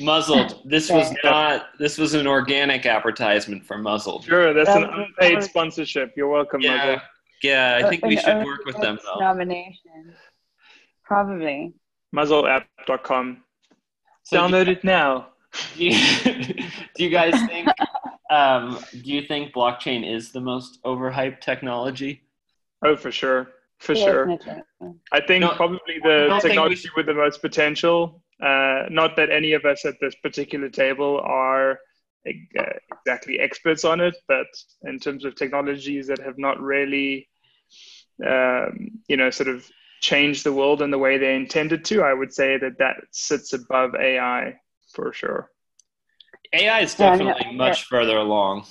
Muzzled. 0.00 0.62
This 0.64 0.90
was 0.90 1.12
not. 1.22 1.66
This 1.78 1.98
was 1.98 2.14
an 2.14 2.26
organic 2.26 2.86
advertisement 2.86 3.66
for 3.66 3.76
Muzzled. 3.76 4.24
Sure, 4.24 4.54
that's 4.54 4.70
an 4.70 4.82
That 4.82 4.90
was- 4.96 5.06
unpaid 5.18 5.36
was- 5.36 5.44
sponsorship. 5.44 6.12
You're 6.16 6.28
welcome, 6.28 6.62
Yeah, 6.62 6.76
Muzzle. 6.76 7.00
yeah. 7.42 7.80
I 7.84 7.88
think 7.90 8.04
we 8.06 8.16
should 8.16 8.44
work 8.46 8.64
with 8.64 8.76
them 8.76 8.94
Open 8.94 9.04
though. 9.04 9.20
Nomination. 9.20 10.14
Probably. 11.04 11.74
Muzzleapp.com. 12.16 13.44
So 14.22 14.36
do- 14.48 14.54
Download 14.54 14.68
it 14.68 14.84
now. 14.84 15.28
do 15.76 15.84
you, 15.84 16.24
do 16.96 17.04
you 17.04 17.10
guys 17.10 17.34
think 17.48 17.68
um, 18.30 18.78
do 18.92 19.10
you 19.12 19.22
think 19.22 19.52
blockchain 19.52 20.08
is 20.10 20.32
the 20.32 20.40
most 20.40 20.82
overhyped 20.84 21.40
technology 21.40 22.22
Oh, 22.82 22.96
for 22.96 23.12
sure. 23.12 23.48
For 23.78 23.94
sure. 23.94 24.38
I 25.12 25.20
think 25.20 25.42
No, 25.42 25.54
probably 25.54 25.98
the 26.02 26.26
don't 26.28 26.40
think 26.40 26.44
we 26.44 26.48
technology 26.48 26.76
should- 26.76 26.96
with 26.96 27.06
the 27.06 27.14
most 27.14 27.42
potential. 27.42 28.22
Uh, 28.42 28.84
not 28.88 29.16
that 29.16 29.28
any 29.30 29.52
of 29.52 29.64
us 29.66 29.84
at 29.84 29.96
this 30.00 30.14
particular 30.14 30.70
table 30.70 31.20
are 31.24 31.72
uh, 32.26 32.62
exactly 32.92 33.38
experts 33.38 33.84
on 33.84 34.00
it, 34.00 34.16
but 34.28 34.46
in 34.84 34.98
terms 34.98 35.24
of 35.24 35.34
technologies 35.34 36.06
that 36.06 36.18
have 36.20 36.38
not 36.38 36.60
really, 36.60 37.28
um, 38.26 38.90
you 39.08 39.16
know, 39.16 39.30
sort 39.30 39.48
of 39.48 39.68
changed 40.00 40.44
the 40.44 40.52
world 40.52 40.80
in 40.82 40.90
the 40.90 40.98
way 40.98 41.18
they 41.18 41.34
intended 41.34 41.84
to, 41.86 42.02
I 42.02 42.14
would 42.14 42.32
say 42.32 42.56
that 42.58 42.78
that 42.78 42.96
sits 43.10 43.52
above 43.52 43.94
AI 43.94 44.58
for 44.94 45.12
sure. 45.12 45.50
AI 46.52 46.80
is 46.80 46.98
Yeah, 46.98 47.10
definitely 47.10 47.56
much 47.56 47.84
further 47.84 48.18
along, 48.18 48.66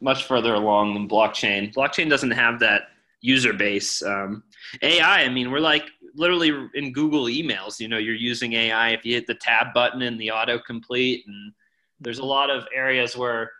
much 0.00 0.24
further 0.24 0.54
along 0.54 0.94
than 0.94 1.08
blockchain. 1.08 1.72
Blockchain 1.74 2.08
doesn't 2.08 2.30
have 2.30 2.60
that 2.60 2.82
user 3.20 3.52
base. 3.52 4.02
Um, 4.02 4.44
AI, 4.82 5.22
I 5.22 5.28
mean, 5.28 5.50
we're 5.50 5.60
like 5.60 5.84
literally 6.14 6.52
in 6.74 6.92
Google 6.92 7.24
emails. 7.24 7.80
You 7.80 7.88
know, 7.88 7.98
you're 7.98 8.14
using 8.14 8.52
AI 8.52 8.90
if 8.90 9.04
you 9.04 9.14
hit 9.14 9.26
the 9.26 9.34
tab 9.34 9.68
button 9.74 10.02
and 10.02 10.20
the 10.20 10.28
autocomplete, 10.28 11.22
and 11.26 11.52
there's 12.00 12.18
a 12.18 12.24
lot 12.24 12.50
of 12.50 12.66
areas 12.74 13.16
where 13.16 13.50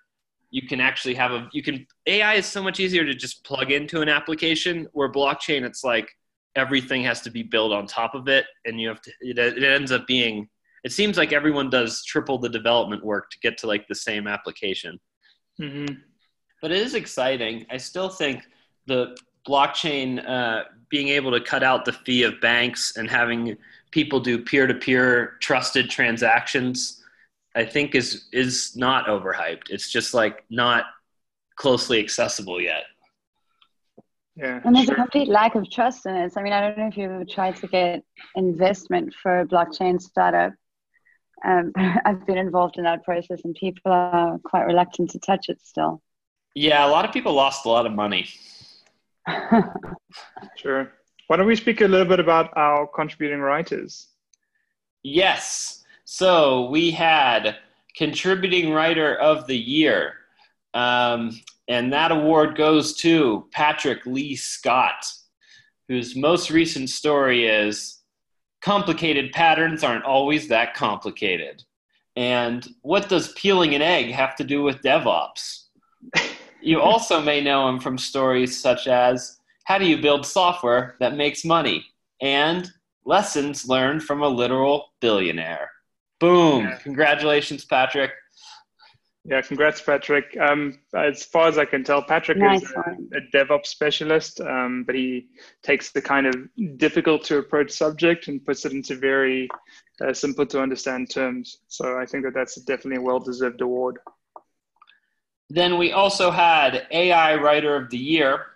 you 0.50 0.66
can 0.66 0.80
actually 0.80 1.14
have 1.14 1.32
a 1.32 1.48
you 1.52 1.62
can 1.62 1.86
AI 2.06 2.34
is 2.34 2.46
so 2.46 2.62
much 2.62 2.80
easier 2.80 3.04
to 3.04 3.14
just 3.14 3.44
plug 3.44 3.70
into 3.70 4.00
an 4.00 4.08
application. 4.08 4.86
Where 4.92 5.10
blockchain, 5.10 5.64
it's 5.64 5.82
like 5.82 6.08
everything 6.54 7.02
has 7.04 7.20
to 7.22 7.30
be 7.30 7.42
built 7.42 7.72
on 7.72 7.86
top 7.86 8.14
of 8.14 8.28
it, 8.28 8.46
and 8.64 8.80
you 8.80 8.88
have 8.88 9.00
to. 9.02 9.12
It, 9.20 9.38
it 9.38 9.64
ends 9.64 9.92
up 9.92 10.06
being 10.06 10.48
it 10.88 10.92
seems 10.92 11.18
like 11.18 11.34
everyone 11.34 11.68
does 11.68 12.02
triple 12.02 12.38
the 12.38 12.48
development 12.48 13.04
work 13.04 13.28
to 13.30 13.38
get 13.40 13.58
to 13.58 13.66
like 13.66 13.86
the 13.88 13.94
same 13.94 14.26
application 14.26 14.98
hmm 15.58 15.84
but 16.62 16.72
it 16.72 16.78
is 16.78 16.94
exciting 16.94 17.66
i 17.70 17.76
still 17.76 18.08
think 18.08 18.38
the 18.86 19.14
blockchain 19.46 20.26
uh, 20.26 20.64
being 20.88 21.08
able 21.08 21.30
to 21.30 21.40
cut 21.40 21.62
out 21.62 21.84
the 21.84 21.92
fee 21.92 22.22
of 22.22 22.40
banks 22.40 22.96
and 22.96 23.08
having 23.10 23.56
people 23.90 24.18
do 24.18 24.38
peer-to-peer 24.50 25.36
trusted 25.40 25.90
transactions 25.90 27.02
i 27.54 27.64
think 27.74 27.94
is 27.94 28.28
is 28.32 28.74
not 28.86 29.06
overhyped 29.14 29.66
it's 29.68 29.90
just 29.90 30.14
like 30.14 30.36
not 30.48 30.84
closely 31.56 31.98
accessible 32.00 32.60
yet 32.72 32.84
Yeah. 34.36 34.60
And 34.64 34.72
there's 34.74 34.86
sure. 34.86 34.94
a 34.94 35.02
complete 35.04 35.28
lack 35.28 35.56
of 35.56 35.64
trust 35.76 36.06
in 36.06 36.14
it. 36.14 36.32
I 36.36 36.42
mean, 36.44 36.52
I 36.52 36.60
don't 36.60 36.78
know 36.78 36.86
if 36.86 36.96
you've 36.96 37.10
ever 37.10 37.24
tried 37.24 37.56
to 37.56 37.66
get 37.66 38.04
investment 38.36 39.12
for 39.20 39.40
a 39.40 39.46
blockchain 39.52 40.00
startup. 40.00 40.52
Um, 41.44 41.72
I've 41.76 42.26
been 42.26 42.38
involved 42.38 42.78
in 42.78 42.84
that 42.84 43.04
process, 43.04 43.40
and 43.44 43.54
people 43.54 43.92
are 43.92 44.38
quite 44.44 44.64
reluctant 44.64 45.10
to 45.10 45.18
touch 45.18 45.48
it 45.48 45.60
still. 45.62 46.02
Yeah, 46.54 46.84
a 46.86 46.90
lot 46.90 47.04
of 47.04 47.12
people 47.12 47.34
lost 47.34 47.66
a 47.66 47.68
lot 47.68 47.86
of 47.86 47.92
money. 47.92 48.28
Sure. 50.56 50.90
Why 51.26 51.36
don't 51.36 51.46
we 51.46 51.56
speak 51.56 51.80
a 51.80 51.88
little 51.88 52.06
bit 52.06 52.20
about 52.20 52.56
our 52.56 52.86
contributing 52.86 53.40
writers? 53.40 54.08
Yes. 55.02 55.84
So 56.04 56.68
we 56.70 56.90
had 56.90 57.56
contributing 57.94 58.72
writer 58.72 59.14
of 59.16 59.46
the 59.46 59.56
year. 59.56 60.14
Um, 60.74 61.38
and 61.68 61.92
that 61.92 62.12
award 62.12 62.56
goes 62.56 62.94
to 62.96 63.46
Patrick 63.52 64.06
Lee 64.06 64.36
Scott, 64.36 65.06
whose 65.86 66.16
most 66.16 66.50
recent 66.50 66.88
story 66.88 67.46
is 67.46 67.97
Complicated 68.60 69.32
Patterns 69.32 69.84
Aren't 69.84 70.04
Always 70.04 70.48
That 70.48 70.74
Complicated. 70.74 71.62
And 72.16 72.66
what 72.82 73.08
does 73.08 73.32
peeling 73.34 73.74
an 73.74 73.82
egg 73.82 74.10
have 74.10 74.34
to 74.36 74.44
do 74.44 74.62
with 74.62 74.82
DevOps? 74.82 75.64
You 76.60 76.80
also 76.82 77.20
may 77.22 77.40
know 77.40 77.68
him 77.68 77.78
from 77.78 77.96
stories 77.98 78.60
such 78.60 78.88
as 78.88 79.38
How 79.64 79.78
do 79.78 79.86
you 79.86 79.98
build 80.00 80.26
software 80.26 80.96
that 81.00 81.16
makes 81.16 81.44
money? 81.44 81.84
and 82.20 82.70
Lessons 83.04 83.66
learned 83.66 84.02
from 84.02 84.22
a 84.22 84.28
literal 84.28 84.92
billionaire. 85.00 85.70
Boom. 86.20 86.70
Congratulations, 86.82 87.64
Patrick. 87.64 88.10
Yeah, 89.28 89.42
congrats, 89.42 89.82
Patrick. 89.82 90.34
Um, 90.40 90.78
as 90.94 91.22
far 91.22 91.48
as 91.48 91.58
I 91.58 91.66
can 91.66 91.84
tell, 91.84 92.02
Patrick 92.02 92.38
Nice 92.38 92.62
is 92.62 92.72
a, 92.72 93.18
a 93.18 93.20
DevOps 93.34 93.66
specialist, 93.66 94.40
um, 94.40 94.84
but 94.84 94.94
he 94.94 95.26
takes 95.62 95.90
the 95.90 96.00
kind 96.00 96.26
of 96.26 96.34
difficult 96.78 97.24
to 97.24 97.36
approach 97.36 97.70
subject 97.70 98.28
and 98.28 98.42
puts 98.42 98.64
it 98.64 98.72
into 98.72 98.96
very 98.96 99.46
uh, 100.00 100.14
simple 100.14 100.46
to 100.46 100.62
understand 100.62 101.10
terms. 101.10 101.58
So 101.68 101.98
I 101.98 102.06
think 102.06 102.24
that 102.24 102.32
that's 102.32 102.54
definitely 102.62 103.02
a 103.02 103.06
well 103.06 103.18
deserved 103.18 103.60
award. 103.60 103.98
Then 105.50 105.76
we 105.76 105.92
also 105.92 106.30
had 106.30 106.86
AI 106.90 107.34
Writer 107.34 107.76
of 107.76 107.90
the 107.90 107.98
Year. 107.98 108.46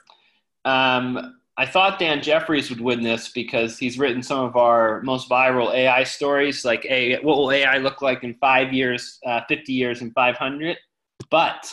Um, 0.65 1.37
I 1.63 1.67
thought 1.67 2.01
Dan 2.01 2.21
Jeffries 2.23 2.71
would 2.71 2.81
win 2.81 3.05
this 3.05 3.29
because 3.29 3.79
he's 3.79 3.97
written 3.97 4.21
some 4.21 4.41
of 4.41 4.57
our 4.57 5.01
most 5.03 5.31
viral 5.31 5.73
AI 5.73 6.03
stories, 6.03 6.65
like 6.65 6.85
a, 6.87 7.21
what 7.23 7.37
will 7.37 7.53
AI 7.53 7.79
look 7.79 8.03
like 8.03 8.25
in 8.25 8.35
five 8.41 8.73
years, 8.73 9.21
uh, 9.25 9.43
50 9.49 9.73
years, 9.73 10.01
and 10.01 10.13
500. 10.13 10.77
But 11.31 11.73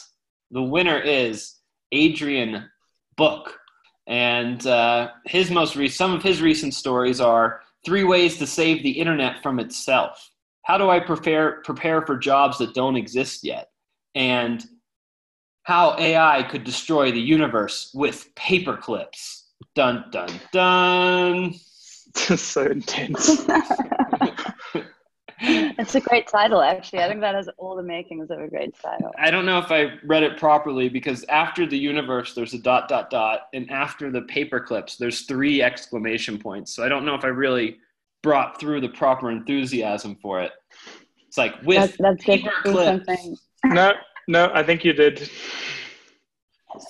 the 0.51 0.61
winner 0.61 0.99
is 0.99 1.55
Adrien 1.91 2.69
Book. 3.17 3.57
And 4.05 4.63
uh, 4.67 5.09
his 5.25 5.49
most 5.49 5.75
re- 5.75 5.89
some 5.89 6.13
of 6.13 6.21
his 6.21 6.39
recent 6.39 6.75
stories 6.75 7.19
are 7.19 7.61
three 7.83 8.03
ways 8.03 8.37
to 8.37 8.45
save 8.45 8.83
the 8.83 8.91
internet 8.91 9.41
from 9.41 9.59
itself. 9.59 10.29
How 10.61 10.77
do 10.77 10.91
I 10.91 10.99
prepare 10.99 11.63
prepare 11.63 12.05
for 12.05 12.15
jobs 12.15 12.59
that 12.59 12.75
don't 12.75 12.95
exist 12.95 13.43
yet? 13.43 13.71
And 14.13 14.63
how 15.63 15.97
AI 15.97 16.43
could 16.43 16.63
destroy 16.63 17.11
the 17.11 17.19
universe 17.19 17.89
with 17.95 18.29
paper 18.35 18.77
clips. 18.77 19.38
Dun 19.75 20.05
dun 20.11 20.29
dun. 20.51 21.53
so 22.15 22.65
intense. 22.65 23.45
it's 25.41 25.95
a 25.95 26.01
great 26.01 26.27
title, 26.27 26.61
actually. 26.61 26.99
I 26.99 27.07
think 27.07 27.21
that 27.21 27.35
has 27.35 27.49
all 27.57 27.75
the 27.75 27.83
makings 27.83 28.29
of 28.31 28.39
a 28.39 28.47
great 28.47 28.75
title. 28.81 29.11
I 29.17 29.31
don't 29.31 29.45
know 29.45 29.59
if 29.59 29.71
I 29.71 29.93
read 30.03 30.23
it 30.23 30.37
properly 30.37 30.89
because 30.89 31.23
after 31.25 31.65
the 31.65 31.77
universe 31.77 32.33
there's 32.33 32.53
a 32.53 32.59
dot 32.59 32.89
dot 32.89 33.09
dot, 33.09 33.47
and 33.53 33.69
after 33.71 34.11
the 34.11 34.21
paper 34.23 34.59
clips 34.59 34.97
there's 34.97 35.21
three 35.21 35.61
exclamation 35.61 36.37
points. 36.37 36.75
So 36.75 36.83
I 36.83 36.89
don't 36.89 37.05
know 37.05 37.15
if 37.15 37.23
I 37.23 37.29
really 37.29 37.77
brought 38.21 38.59
through 38.59 38.81
the 38.81 38.89
proper 38.89 39.31
enthusiasm 39.31 40.17
for 40.21 40.41
it. 40.41 40.51
It's 41.27 41.37
like 41.37 41.53
with 41.63 41.77
That's, 41.77 41.97
that's 41.99 42.25
paper 42.25 42.51
clips. 42.63 43.05
something. 43.05 43.37
no, 43.65 43.93
no, 44.27 44.51
I 44.53 44.63
think 44.63 44.83
you 44.83 44.93
did. 44.93 45.29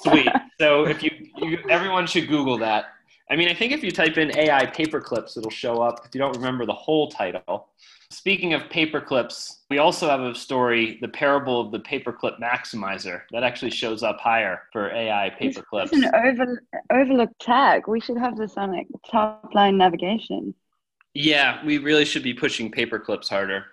Sweet. 0.01 0.27
So 0.59 0.85
if 0.85 1.03
you, 1.03 1.11
you, 1.37 1.59
everyone 1.69 2.07
should 2.07 2.27
Google 2.27 2.57
that. 2.59 2.85
I 3.31 3.35
mean, 3.35 3.47
I 3.47 3.53
think 3.53 3.71
if 3.71 3.83
you 3.83 3.91
type 3.91 4.17
in 4.17 4.35
AI 4.37 4.65
paperclips, 4.65 5.37
it'll 5.37 5.51
show 5.51 5.81
up 5.81 6.01
if 6.05 6.15
you 6.15 6.19
don't 6.19 6.35
remember 6.35 6.65
the 6.65 6.73
whole 6.73 7.09
title. 7.09 7.69
Speaking 8.11 8.55
of 8.55 8.63
paperclips, 8.63 9.59
we 9.69 9.77
also 9.77 10.09
have 10.09 10.21
a 10.21 10.33
story, 10.33 10.97
the 10.99 11.07
parable 11.07 11.61
of 11.61 11.71
the 11.71 11.79
paperclip 11.79 12.39
maximizer, 12.39 13.21
that 13.31 13.43
actually 13.43 13.69
shows 13.69 14.01
up 14.01 14.19
higher 14.19 14.63
for 14.73 14.89
AI 14.89 15.31
paperclips. 15.39 15.93
It's 15.93 15.93
an 15.93 16.11
over, 16.15 16.63
overlooked 16.91 17.39
tag. 17.39 17.87
We 17.87 17.99
should 17.99 18.17
have 18.17 18.35
this 18.35 18.57
on 18.57 18.71
like 18.71 18.87
top 19.09 19.51
line 19.53 19.77
navigation. 19.77 20.55
Yeah, 21.13 21.63
we 21.63 21.77
really 21.77 22.05
should 22.05 22.23
be 22.23 22.33
pushing 22.33 22.71
paperclips 22.71 23.29
harder. 23.29 23.65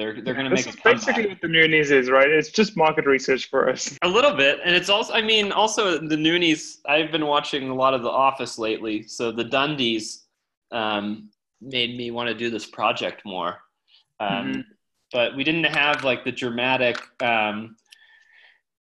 They're 0.00 0.22
they're 0.22 0.32
going 0.32 0.48
to 0.48 0.56
This 0.56 0.64
make 0.64 0.74
is 0.76 0.80
basically 0.80 1.26
what 1.26 1.42
the 1.42 1.48
Noonies 1.48 1.90
is, 1.90 2.08
right? 2.08 2.30
It's 2.30 2.48
just 2.48 2.74
market 2.74 3.04
research 3.04 3.50
for 3.50 3.68
us. 3.68 3.98
A 4.00 4.08
little 4.08 4.34
bit, 4.34 4.58
and 4.64 4.74
it's 4.74 4.88
also. 4.88 5.12
I 5.12 5.20
mean, 5.20 5.52
also 5.52 5.98
the 5.98 6.16
Noonies. 6.16 6.78
I've 6.88 7.12
been 7.12 7.26
watching 7.26 7.68
a 7.68 7.74
lot 7.74 7.92
of 7.92 8.02
The 8.02 8.08
Office 8.08 8.58
lately, 8.58 9.06
so 9.06 9.30
the 9.30 9.44
Dundies 9.44 10.22
um, 10.72 11.28
made 11.60 11.98
me 11.98 12.10
want 12.10 12.28
to 12.30 12.34
do 12.34 12.48
this 12.48 12.64
project 12.64 13.26
more. 13.26 13.58
Um, 14.20 14.28
Mhm. 14.30 14.64
But 15.12 15.36
we 15.36 15.44
didn't 15.44 15.64
have 15.64 16.02
like 16.04 16.24
the 16.24 16.32
dramatic 16.32 16.96
um, 17.22 17.76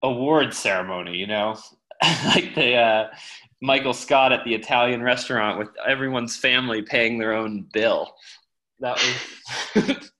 award 0.03 0.53
ceremony, 0.53 1.17
you 1.17 1.27
know, 1.27 1.57
like 2.27 2.55
the 2.55 2.75
uh, 2.75 3.09
Michael 3.63 3.95
Scott 3.95 4.33
at 4.33 4.45
the 4.45 4.55
Italian 4.55 5.03
restaurant 5.03 5.59
with 5.59 5.69
everyone's 5.87 6.37
family 6.37 6.83
paying 6.83 7.17
their 7.19 7.33
own 7.33 7.63
bill. 7.73 8.15
That 8.81 8.97
was. 9.75 10.11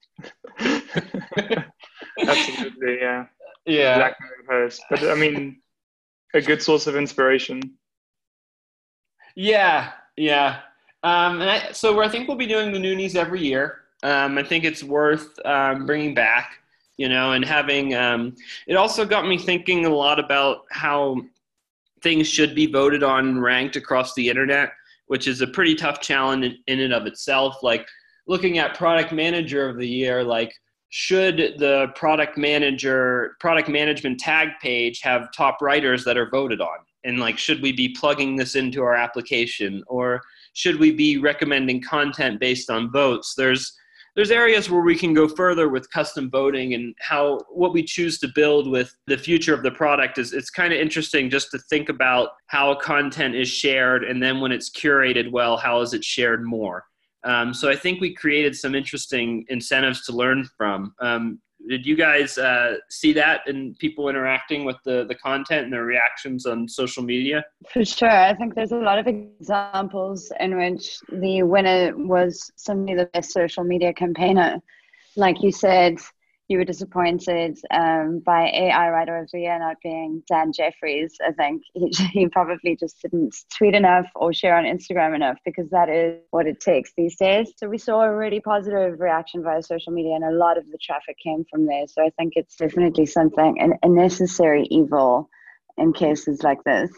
Absolutely, 2.19 2.99
yeah. 3.01 3.27
yeah. 3.66 3.97
Mirror 4.21 4.62
host. 4.62 4.83
But 4.90 5.03
I 5.05 5.14
mean, 5.14 5.61
a 6.35 6.40
good 6.40 6.62
source 6.62 6.87
of 6.87 6.97
inspiration. 6.97 7.61
Yeah, 9.35 9.92
yeah. 10.16 10.61
Um, 11.03 11.40
and 11.40 11.51
I, 11.51 11.73
so 11.73 12.01
I 12.03 12.09
think 12.09 12.27
we'll 12.27 12.37
be 12.37 12.47
doing 12.47 12.73
the 12.73 12.79
Noonies 12.79 13.16
every 13.16 13.40
year. 13.40 13.83
Um, 14.03 14.38
I 14.38 14.42
think 14.42 14.64
it's 14.64 14.83
worth 14.83 15.38
um, 15.45 15.87
bringing 15.87 16.14
back, 16.14 16.59
you 16.97 17.09
know, 17.09 17.33
and 17.33 17.45
having. 17.45 17.95
Um, 17.95 18.35
it 18.66 18.75
also 18.77 19.05
got 19.05 19.27
me 19.27 19.38
thinking 19.38 19.87
a 19.87 19.90
lot 19.90 20.19
about 20.19 20.64
how 20.71 21.21
things 22.03 22.27
should 22.27 22.55
be 22.55 22.66
voted 22.66 23.03
on 23.03 23.29
and 23.29 23.42
ranked 23.42 23.77
across 23.77 24.14
the 24.14 24.29
internet, 24.29 24.73
which 25.07 25.29
is 25.29 25.40
a 25.40 25.47
pretty 25.47 25.75
tough 25.75 26.01
challenge 26.01 26.45
in, 26.45 26.57
in 26.66 26.81
and 26.81 26.92
of 26.92 27.07
itself. 27.07 27.62
Like 27.62 27.87
looking 28.27 28.59
at 28.59 28.77
product 28.77 29.12
manager 29.12 29.69
of 29.69 29.77
the 29.77 29.89
year, 29.89 30.25
like 30.25 30.53
should 30.91 31.57
the 31.59 31.89
product 31.95 32.39
manager 32.39 33.37
product 33.41 33.69
management 33.69 34.21
tag 34.21 34.49
page 34.61 35.01
have 35.03 35.33
top 35.33 35.61
writers 35.61 36.05
that 36.05 36.17
are 36.17 36.31
voted 36.31 36.61
on? 36.61 36.79
And 37.05 37.19
like 37.19 37.39
should 37.39 37.62
we 37.62 37.73
be 37.73 37.91
plugging 37.91 38.37
this 38.37 38.57
into 38.57 38.83
our 38.83 38.95
application? 38.95 39.83
Or 39.87 40.23
should 40.55 40.79
we 40.79 40.93
be 40.93 41.19
recommending 41.19 41.83
content 41.83 42.41
based 42.41 42.71
on 42.71 42.91
votes? 42.91 43.35
There's 43.37 43.77
there's 44.17 44.31
areas 44.31 44.71
where 44.71 44.81
we 44.81 44.97
can 44.97 45.12
go 45.12 45.29
further 45.29 45.69
with 45.69 45.91
custom 45.91 46.31
voting 46.31 46.73
and 46.73 46.95
how 47.01 47.39
what 47.51 47.75
we 47.75 47.83
choose 47.83 48.19
to 48.19 48.29
build 48.35 48.69
with 48.69 48.97
the 49.07 49.19
future 49.19 49.53
of 49.53 49.62
the 49.62 49.71
product 49.71 50.17
is 50.17 50.33
it's 50.33 50.49
kind 50.49 50.73
of 50.73 50.81
interesting 50.81 51.29
just 51.29 51.51
to 51.51 51.59
think 51.59 51.91
about 51.91 52.31
how 52.47 52.75
content 52.77 53.35
is 53.35 53.49
shared 53.49 54.05
and 54.05 54.23
then 54.23 54.41
when 54.41 54.53
it's 54.53 54.71
curated 54.71 55.31
well 55.31 55.59
how 55.59 55.83
is 55.83 55.93
it 55.93 56.03
shared 56.03 56.43
more 56.43 56.85
um, 57.27 57.53
so 57.53 57.69
I 57.69 57.77
think 57.77 58.01
we 58.01 58.15
created 58.15 58.55
some 58.57 58.75
interesting 58.75 59.45
incentives 59.49 60.07
to 60.07 60.12
learn 60.12 60.49
from. 60.57 60.95
Um, 61.01 61.41
did 61.69 61.85
you 61.85 61.97
guys 61.97 62.39
uh, 62.39 62.77
see 62.89 63.12
that 63.15 63.41
in 63.49 63.75
people 63.81 64.09
interacting 64.09 64.65
with 64.65 64.77
the, 64.85 65.05
the 65.09 65.17
content 65.17 65.65
and 65.65 65.73
their 65.73 65.85
reactions 65.85 66.47
on 66.47 66.69
social 66.69 67.03
media? 67.03 67.45
For 67.73 67.85
sure. 67.85 68.09
I 68.09 68.35
think 68.35 68.55
there's 68.55 68.71
a 68.71 68.77
lot 68.77 68.99
of 68.99 69.09
examples 69.09 70.31
in 70.39 70.57
which 70.57 70.99
the 71.11 71.43
winner 71.43 71.93
was 71.97 72.51
somebody 72.55 72.95
the 72.97 73.07
best 73.07 73.33
social 73.33 73.65
media 73.65 73.93
campaigner. 73.93 74.62
Like 75.17 75.43
you 75.43 75.51
said, 75.51 75.99
you 76.49 76.59
were 76.59 76.65
disappointed 76.65 77.59
um, 77.73 78.21
by 78.25 78.49
AI 78.49 78.91
Writer 78.91 79.19
of 79.19 79.29
the 79.33 79.41
Year 79.41 79.59
not 79.59 79.77
being 79.83 80.23
Dan 80.29 80.53
Jeffries. 80.53 81.17
I 81.27 81.33
think 81.33 81.63
he, 81.75 81.91
he 82.13 82.29
probably 82.29 82.77
just 82.77 83.03
didn't 83.03 83.35
tweet 83.57 83.75
enough 83.75 84.07
or 84.15 84.33
share 84.33 84.57
on 84.57 84.65
Instagram 84.65 85.15
enough 85.15 85.39
because 85.45 85.69
that 85.71 85.89
is 85.89 86.21
what 86.31 86.47
it 86.47 86.61
takes 86.61 86.93
these 86.97 87.17
days. 87.17 87.53
So 87.57 87.69
we 87.69 87.79
saw 87.79 88.03
a 88.03 88.15
really 88.15 88.41
positive 88.41 89.01
reaction 89.01 89.43
via 89.43 89.63
social 89.63 89.93
media, 89.93 90.15
and 90.15 90.25
a 90.25 90.31
lot 90.31 90.57
of 90.57 90.71
the 90.71 90.79
traffic 90.79 91.17
came 91.23 91.45
from 91.51 91.67
there. 91.67 91.87
So 91.89 92.05
I 92.05 92.11
think 92.19 92.35
it's 92.37 92.57
definitely 92.57 93.07
something, 93.07 93.61
an, 93.61 93.75
a 93.83 93.89
necessary 93.89 94.67
evil 94.71 95.29
in 95.77 95.93
cases 95.93 96.43
like 96.43 96.63
this. 96.65 96.91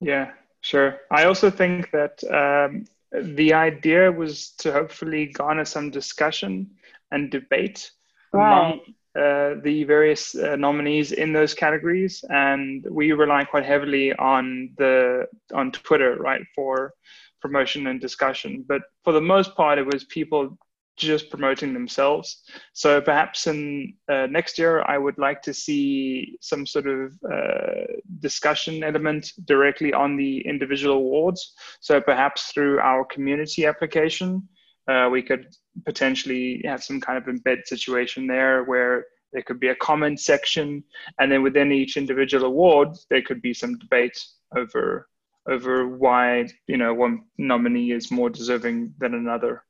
Yeah, 0.00 0.32
sure. 0.62 0.98
I 1.10 1.24
also 1.24 1.50
think 1.50 1.90
that 1.90 2.24
um, 2.32 2.86
the 3.12 3.52
idea 3.52 4.10
was 4.10 4.52
to 4.58 4.72
hopefully 4.72 5.26
garner 5.26 5.66
some 5.66 5.90
discussion 5.90 6.70
and 7.10 7.30
debate 7.30 7.90
Right. 8.32 8.46
among 8.46 8.80
uh, 9.18 9.60
the 9.64 9.84
various 9.84 10.34
uh, 10.36 10.56
nominees 10.56 11.12
in 11.12 11.32
those 11.32 11.52
categories, 11.52 12.24
and 12.28 12.86
we 12.88 13.12
rely 13.12 13.44
quite 13.44 13.64
heavily 13.64 14.12
on 14.14 14.70
the 14.78 15.26
on 15.52 15.72
Twitter, 15.72 16.16
right, 16.16 16.42
for 16.54 16.94
promotion 17.42 17.88
and 17.88 18.00
discussion. 18.00 18.64
But 18.68 18.82
for 19.02 19.12
the 19.12 19.20
most 19.20 19.56
part, 19.56 19.78
it 19.78 19.86
was 19.86 20.04
people 20.04 20.56
just 20.96 21.30
promoting 21.30 21.72
themselves. 21.72 22.42
So 22.74 23.00
perhaps 23.00 23.46
in 23.46 23.94
uh, 24.08 24.26
next 24.26 24.58
year, 24.58 24.82
I 24.82 24.98
would 24.98 25.18
like 25.18 25.40
to 25.42 25.54
see 25.54 26.36
some 26.40 26.66
sort 26.66 26.86
of 26.86 27.12
uh, 27.24 27.86
discussion 28.20 28.84
element 28.84 29.32
directly 29.46 29.92
on 29.92 30.16
the 30.16 30.46
individual 30.46 30.96
awards. 30.96 31.54
So 31.80 32.00
perhaps 32.00 32.52
through 32.52 32.80
our 32.80 33.04
community 33.06 33.66
application, 33.66 34.46
uh, 34.90 35.08
we 35.08 35.22
could 35.22 35.46
potentially 35.84 36.62
have 36.64 36.82
some 36.82 37.00
kind 37.00 37.16
of 37.16 37.24
embed 37.24 37.66
situation 37.66 38.26
there 38.26 38.64
where 38.64 39.06
there 39.32 39.42
could 39.42 39.60
be 39.60 39.68
a 39.68 39.76
comment 39.76 40.18
section, 40.18 40.82
and 41.20 41.30
then 41.30 41.42
within 41.42 41.70
each 41.70 41.96
individual 41.96 42.46
award, 42.46 42.88
there 43.08 43.22
could 43.22 43.40
be 43.40 43.54
some 43.54 43.78
debate 43.78 44.18
over 44.56 45.08
over 45.48 45.88
why 45.88 46.46
you 46.66 46.76
know 46.76 46.92
one 46.92 47.22
nominee 47.38 47.92
is 47.92 48.10
more 48.10 48.30
deserving 48.30 48.92
than 48.98 49.14
another. 49.14 49.62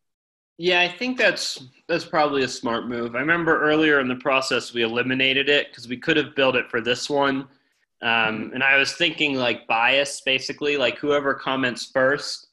Yeah, 0.56 0.80
I 0.80 0.88
think 0.88 1.18
that's 1.18 1.64
that's 1.88 2.06
probably 2.06 2.44
a 2.44 2.48
smart 2.48 2.88
move. 2.88 3.14
I 3.14 3.20
remember 3.20 3.60
earlier 3.60 4.00
in 4.00 4.08
the 4.08 4.16
process 4.16 4.72
we 4.72 4.82
eliminated 4.82 5.48
it 5.48 5.68
because 5.68 5.88
we 5.88 5.98
could 5.98 6.16
have 6.16 6.34
built 6.34 6.56
it 6.56 6.70
for 6.70 6.80
this 6.80 7.10
one, 7.10 7.46
um, 8.02 8.50
and 8.54 8.62
I 8.62 8.76
was 8.78 8.94
thinking 8.94 9.34
like 9.34 9.66
bias, 9.66 10.22
basically, 10.22 10.78
like 10.78 10.96
whoever 10.96 11.34
comments 11.34 11.90
first. 11.92 12.46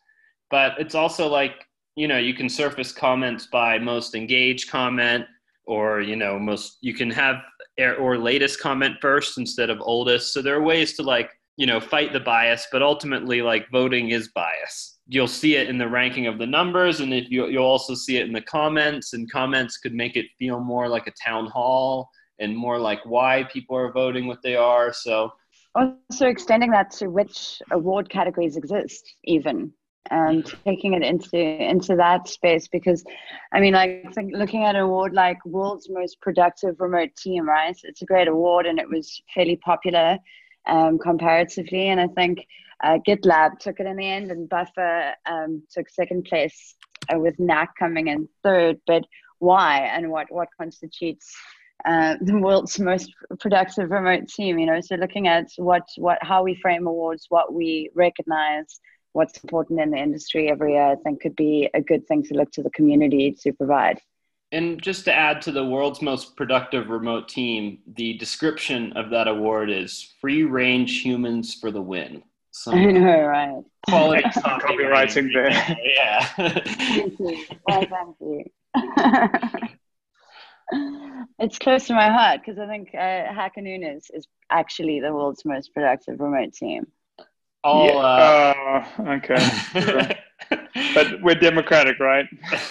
But 0.49 0.79
it's 0.79 0.95
also 0.95 1.27
like 1.27 1.66
you 1.97 2.07
know 2.07 2.17
you 2.17 2.33
can 2.33 2.47
surface 2.47 2.91
comments 2.91 3.47
by 3.47 3.79
most 3.79 4.15
engaged 4.15 4.69
comment, 4.69 5.25
or 5.65 5.99
you 5.99 6.15
know 6.15 6.39
most 6.39 6.77
you 6.81 6.93
can 6.93 7.09
have 7.09 7.37
or 7.99 8.17
latest 8.17 8.61
comment 8.61 8.95
first 9.01 9.37
instead 9.37 9.69
of 9.69 9.81
oldest. 9.81 10.31
So 10.31 10.41
there 10.41 10.55
are 10.55 10.61
ways 10.61 10.95
to 10.97 11.03
like 11.03 11.31
you 11.57 11.65
know 11.65 11.79
fight 11.79 12.13
the 12.13 12.19
bias, 12.19 12.67
but 12.71 12.83
ultimately 12.83 13.41
like 13.41 13.69
voting 13.71 14.09
is 14.09 14.29
bias. 14.29 14.99
You'll 15.07 15.27
see 15.27 15.55
it 15.55 15.69
in 15.69 15.79
the 15.79 15.87
ranking 15.87 16.27
of 16.27 16.37
the 16.37 16.45
numbers 16.45 16.99
and 16.99 17.13
if 17.13 17.31
you, 17.31 17.47
you'll 17.47 17.65
also 17.65 17.95
see 17.95 18.17
it 18.17 18.27
in 18.27 18.33
the 18.33 18.41
comments 18.41 19.13
and 19.13 19.31
comments 19.31 19.77
could 19.77 19.93
make 19.93 20.17
it 20.17 20.25
feel 20.37 20.59
more 20.59 20.89
like 20.89 21.07
a 21.07 21.13
town 21.25 21.47
hall 21.47 22.09
and 22.39 22.55
more 22.55 22.77
like 22.77 22.99
why 23.05 23.47
people 23.51 23.75
are 23.77 23.91
voting 23.91 24.27
what 24.27 24.41
they 24.43 24.57
are. 24.57 24.91
So 24.91 25.31
also 25.73 26.27
extending 26.27 26.71
that 26.71 26.91
to 26.91 27.07
which 27.07 27.61
award 27.71 28.09
categories 28.09 28.57
exist 28.57 29.15
even 29.23 29.71
and 30.09 30.45
taking 30.65 30.93
it 30.93 31.03
into 31.03 31.37
into 31.37 31.95
that 31.95 32.27
space 32.27 32.67
because 32.67 33.03
i 33.53 33.59
mean 33.59 33.73
like 33.73 34.05
looking 34.31 34.63
at 34.63 34.75
an 34.75 34.81
award 34.81 35.13
like 35.13 35.37
world's 35.45 35.89
most 35.89 36.19
productive 36.21 36.75
remote 36.79 37.09
team 37.15 37.47
right 37.47 37.77
it's 37.83 38.01
a 38.01 38.05
great 38.05 38.27
award 38.27 38.65
and 38.65 38.79
it 38.79 38.89
was 38.89 39.21
fairly 39.33 39.55
popular 39.57 40.17
um, 40.67 40.97
comparatively 40.99 41.89
and 41.89 41.99
i 41.99 42.07
think 42.07 42.45
uh, 42.83 42.99
GitLab 43.07 43.59
took 43.59 43.79
it 43.79 43.87
in 43.87 43.97
the 43.97 44.07
end, 44.07 44.31
and 44.31 44.49
Buffer 44.49 45.13
um, 45.25 45.63
took 45.71 45.89
second 45.89 46.25
place 46.25 46.75
uh, 47.13 47.19
with 47.19 47.39
Knack 47.39 47.75
coming 47.77 48.07
in 48.07 48.29
third. 48.43 48.79
But 48.85 49.03
why 49.39 49.79
and 49.79 50.11
what 50.11 50.27
what 50.29 50.49
constitutes 50.59 51.35
uh, 51.85 52.15
the 52.21 52.37
world's 52.37 52.79
most 52.79 53.11
productive 53.39 53.89
remote 53.89 54.27
team? 54.27 54.59
You 54.59 54.67
know, 54.67 54.81
so 54.81 54.95
looking 54.95 55.27
at 55.27 55.47
what 55.57 55.87
what 55.97 56.19
how 56.21 56.43
we 56.43 56.55
frame 56.55 56.87
awards, 56.87 57.25
what 57.29 57.53
we 57.53 57.89
recognize, 57.95 58.79
what's 59.17 59.39
important 59.39 59.79
in 59.79 59.89
the 59.89 59.97
industry 59.97 60.47
every 60.47 60.73
year, 60.73 60.91
I 60.91 60.95
think 60.95 61.21
could 61.21 61.35
be 61.35 61.67
a 61.73 61.81
good 61.81 62.07
thing 62.07 62.21
to 62.25 62.35
look 62.35 62.51
to 62.51 62.61
the 62.61 62.69
community 62.69 63.35
to 63.41 63.51
provide. 63.51 63.99
And 64.51 64.79
just 64.79 65.05
to 65.05 65.13
add 65.13 65.41
to 65.41 65.51
the 65.51 65.65
world's 65.65 66.03
most 66.03 66.35
productive 66.37 66.89
remote 66.89 67.27
team, 67.27 67.79
the 67.95 68.13
description 68.19 68.93
of 68.93 69.09
that 69.09 69.27
award 69.27 69.71
is 69.71 70.13
free 70.21 70.43
range 70.43 71.01
humans 71.01 71.55
for 71.55 71.71
the 71.71 71.81
win. 71.81 72.21
Some 72.51 72.75
I 72.75 72.85
know, 72.85 73.21
right? 73.23 73.63
Quality 73.89 74.23
copywriting 74.29 75.33
there. 75.33 75.49
Yeah. 75.83 76.25
thank 76.35 77.19
you. 77.19 77.45
Well, 77.67 77.85
thank 77.89 78.15
you. 78.21 78.43
it's 81.39 81.57
close 81.57 81.87
to 81.87 81.95
my 81.95 82.09
heart 82.11 82.41
because 82.45 82.59
I 82.59 82.67
think 82.67 82.89
uh, 82.93 83.33
Hacker 83.33 83.61
Noon 83.61 83.83
is, 83.83 84.11
is 84.13 84.27
actually 84.51 84.99
the 84.99 85.11
world's 85.11 85.43
most 85.43 85.73
productive 85.73 86.19
remote 86.19 86.53
team. 86.53 86.85
All, 87.63 87.85
yeah. 87.87 87.93
uh, 87.93 88.85
uh, 88.99 89.11
okay. 89.13 90.17
but 90.93 91.21
we're 91.21 91.35
democratic, 91.35 91.99
right? 91.99 92.27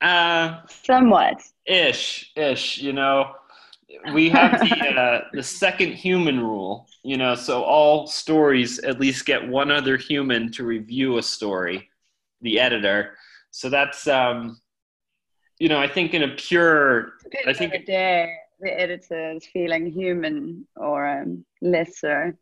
Uh, 0.00 0.62
Somewhat. 0.66 1.42
Ish, 1.66 2.32
ish. 2.34 2.78
You 2.78 2.94
know, 2.94 3.34
we 4.14 4.30
have 4.30 4.58
the 4.60 4.88
uh, 4.98 5.24
the 5.34 5.42
second 5.42 5.92
human 5.92 6.40
rule. 6.40 6.88
You 7.02 7.18
know, 7.18 7.34
so 7.34 7.62
all 7.62 8.06
stories 8.06 8.78
at 8.78 8.98
least 8.98 9.26
get 9.26 9.46
one 9.46 9.70
other 9.70 9.98
human 9.98 10.50
to 10.52 10.64
review 10.64 11.18
a 11.18 11.22
story, 11.22 11.90
the 12.40 12.58
editor. 12.58 13.16
So 13.50 13.68
that's 13.68 14.06
um, 14.08 14.58
you 15.58 15.68
know, 15.68 15.78
I 15.78 15.86
think 15.86 16.14
in 16.14 16.22
a 16.22 16.28
pure, 16.28 17.12
I 17.46 17.52
think 17.52 17.72
the 17.72 17.84
day 17.84 18.34
the 18.60 18.80
editor 18.80 19.32
is 19.32 19.46
feeling 19.46 19.92
human 19.92 20.66
or 20.76 21.06
um, 21.06 21.44
lesser. 21.60 22.36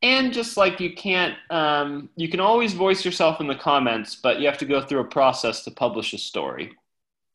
And 0.00 0.32
just 0.32 0.56
like 0.56 0.78
you 0.78 0.94
can't, 0.94 1.34
um, 1.50 2.08
you 2.14 2.28
can 2.28 2.38
always 2.38 2.72
voice 2.72 3.04
yourself 3.04 3.40
in 3.40 3.48
the 3.48 3.56
comments, 3.56 4.14
but 4.14 4.38
you 4.38 4.46
have 4.46 4.58
to 4.58 4.64
go 4.64 4.80
through 4.80 5.00
a 5.00 5.04
process 5.04 5.64
to 5.64 5.72
publish 5.72 6.12
a 6.12 6.18
story. 6.18 6.72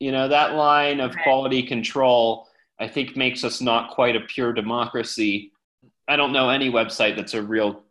You 0.00 0.12
know, 0.12 0.28
that 0.28 0.54
line 0.54 1.00
of 1.00 1.14
quality 1.24 1.62
control 1.62 2.48
I 2.78 2.88
think 2.88 3.16
makes 3.16 3.44
us 3.44 3.60
not 3.60 3.90
quite 3.90 4.16
a 4.16 4.20
pure 4.20 4.52
democracy. 4.52 5.52
I 6.08 6.16
don't 6.16 6.32
know 6.32 6.50
any 6.50 6.70
website 6.70 7.16
that's 7.16 7.34
a 7.34 7.42
real 7.42 7.82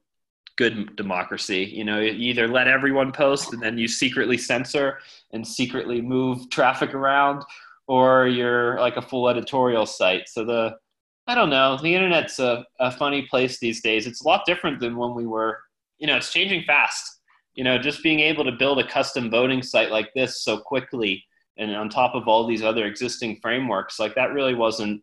good 0.56 0.96
democracy. 0.96 1.64
You 1.74 1.84
know, 1.84 2.00
you 2.00 2.12
either 2.12 2.48
let 2.48 2.68
everyone 2.68 3.12
post 3.12 3.54
and 3.54 3.62
then 3.62 3.78
you 3.78 3.88
secretly 3.88 4.38
censor 4.38 5.00
and 5.32 5.48
secretly 5.48 6.02
move 6.02 6.50
traffic 6.50 6.94
around, 6.94 7.44
or 7.88 8.28
you're 8.28 8.80
like 8.80 8.98
a 8.98 9.02
full 9.02 9.30
editorial 9.30 9.86
site. 9.86 10.30
So 10.30 10.46
the 10.46 10.78
I 11.28 11.36
don't 11.36 11.50
know. 11.50 11.78
The 11.82 11.96
internet's 11.96 12.40
a, 12.40 12.66
a 12.80 12.92
funny 12.92 13.24
place 13.24 13.60
these 13.60 13.82
days. 13.82 14.08
It's 14.08 14.22
a 14.22 14.28
lot 14.28 14.46
different 14.46 14.80
than 14.80 14.98
when 14.98 15.14
we 15.14 15.26
were, 15.26 15.60
you 15.98 16.08
know, 16.08 16.18
it's 16.18 16.34
changing 16.34 16.64
fast. 16.64 17.22
You 17.54 17.64
know, 17.64 17.78
just 17.78 18.04
being 18.04 18.20
able 18.20 18.44
to 18.44 18.52
build 18.52 18.80
a 18.80 18.88
custom 18.88 19.30
voting 19.30 19.62
site 19.62 19.92
like 19.92 20.10
this 20.14 20.44
so 20.44 20.58
quickly 20.58 21.24
and 21.58 21.76
on 21.76 21.90
top 21.90 22.16
of 22.16 22.28
all 22.28 22.48
these 22.48 22.64
other 22.64 22.86
existing 22.86 23.38
frameworks 23.42 24.00
like 24.00 24.16
that 24.16 24.34
really 24.34 24.56
wasn't 24.56 25.02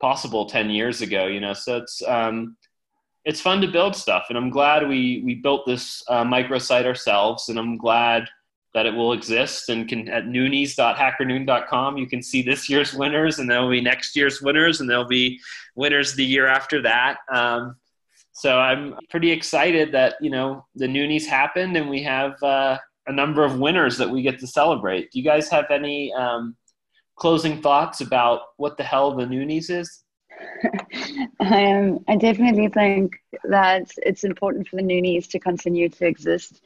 possible 0.00 0.46
10 0.46 0.70
years 0.70 1.00
ago 1.00 1.26
you 1.26 1.40
know 1.40 1.52
so 1.52 1.76
it's 1.76 2.02
um, 2.06 2.56
it's 3.24 3.40
fun 3.40 3.60
to 3.60 3.68
build 3.68 3.94
stuff 3.94 4.26
and 4.28 4.38
i'm 4.38 4.50
glad 4.50 4.88
we 4.88 5.22
we 5.24 5.34
built 5.34 5.64
this 5.66 6.02
uh, 6.08 6.24
microsite 6.24 6.86
ourselves 6.86 7.48
and 7.48 7.58
i'm 7.58 7.76
glad 7.76 8.28
that 8.74 8.86
it 8.86 8.94
will 8.94 9.12
exist 9.12 9.68
and 9.68 9.88
can 9.88 10.08
at 10.08 10.24
noonies.hackernoon.com 10.24 11.96
you 11.96 12.06
can 12.06 12.22
see 12.22 12.42
this 12.42 12.68
year's 12.68 12.94
winners 12.94 13.38
and 13.38 13.50
there'll 13.50 13.70
be 13.70 13.80
next 13.80 14.16
year's 14.16 14.40
winners 14.40 14.80
and 14.80 14.88
there'll 14.88 15.04
be 15.04 15.38
winners 15.74 16.14
the 16.14 16.24
year 16.24 16.46
after 16.46 16.80
that 16.82 17.18
um, 17.32 17.76
so 18.32 18.58
i'm 18.58 18.94
pretty 19.10 19.30
excited 19.30 19.92
that 19.92 20.14
you 20.20 20.30
know 20.30 20.64
the 20.74 20.86
noonies 20.86 21.26
happened 21.26 21.76
and 21.76 21.88
we 21.88 22.02
have 22.02 22.40
uh, 22.42 22.76
a 23.06 23.12
number 23.12 23.44
of 23.44 23.58
winners 23.58 23.96
that 23.98 24.08
we 24.08 24.22
get 24.22 24.38
to 24.40 24.46
celebrate. 24.46 25.10
Do 25.10 25.18
you 25.18 25.24
guys 25.24 25.48
have 25.50 25.66
any 25.70 26.12
um, 26.14 26.56
closing 27.16 27.60
thoughts 27.60 28.00
about 28.00 28.40
what 28.56 28.76
the 28.76 28.84
hell 28.84 29.14
the 29.14 29.26
Noonies 29.26 29.70
is? 29.70 30.02
Um, 31.40 31.98
I 32.08 32.16
definitely 32.16 32.68
think 32.68 33.16
that 33.44 33.90
it's 33.98 34.22
important 34.22 34.68
for 34.68 34.76
the 34.76 34.82
Noonies 34.82 35.28
to 35.30 35.40
continue 35.40 35.88
to 35.88 36.06
exist, 36.06 36.60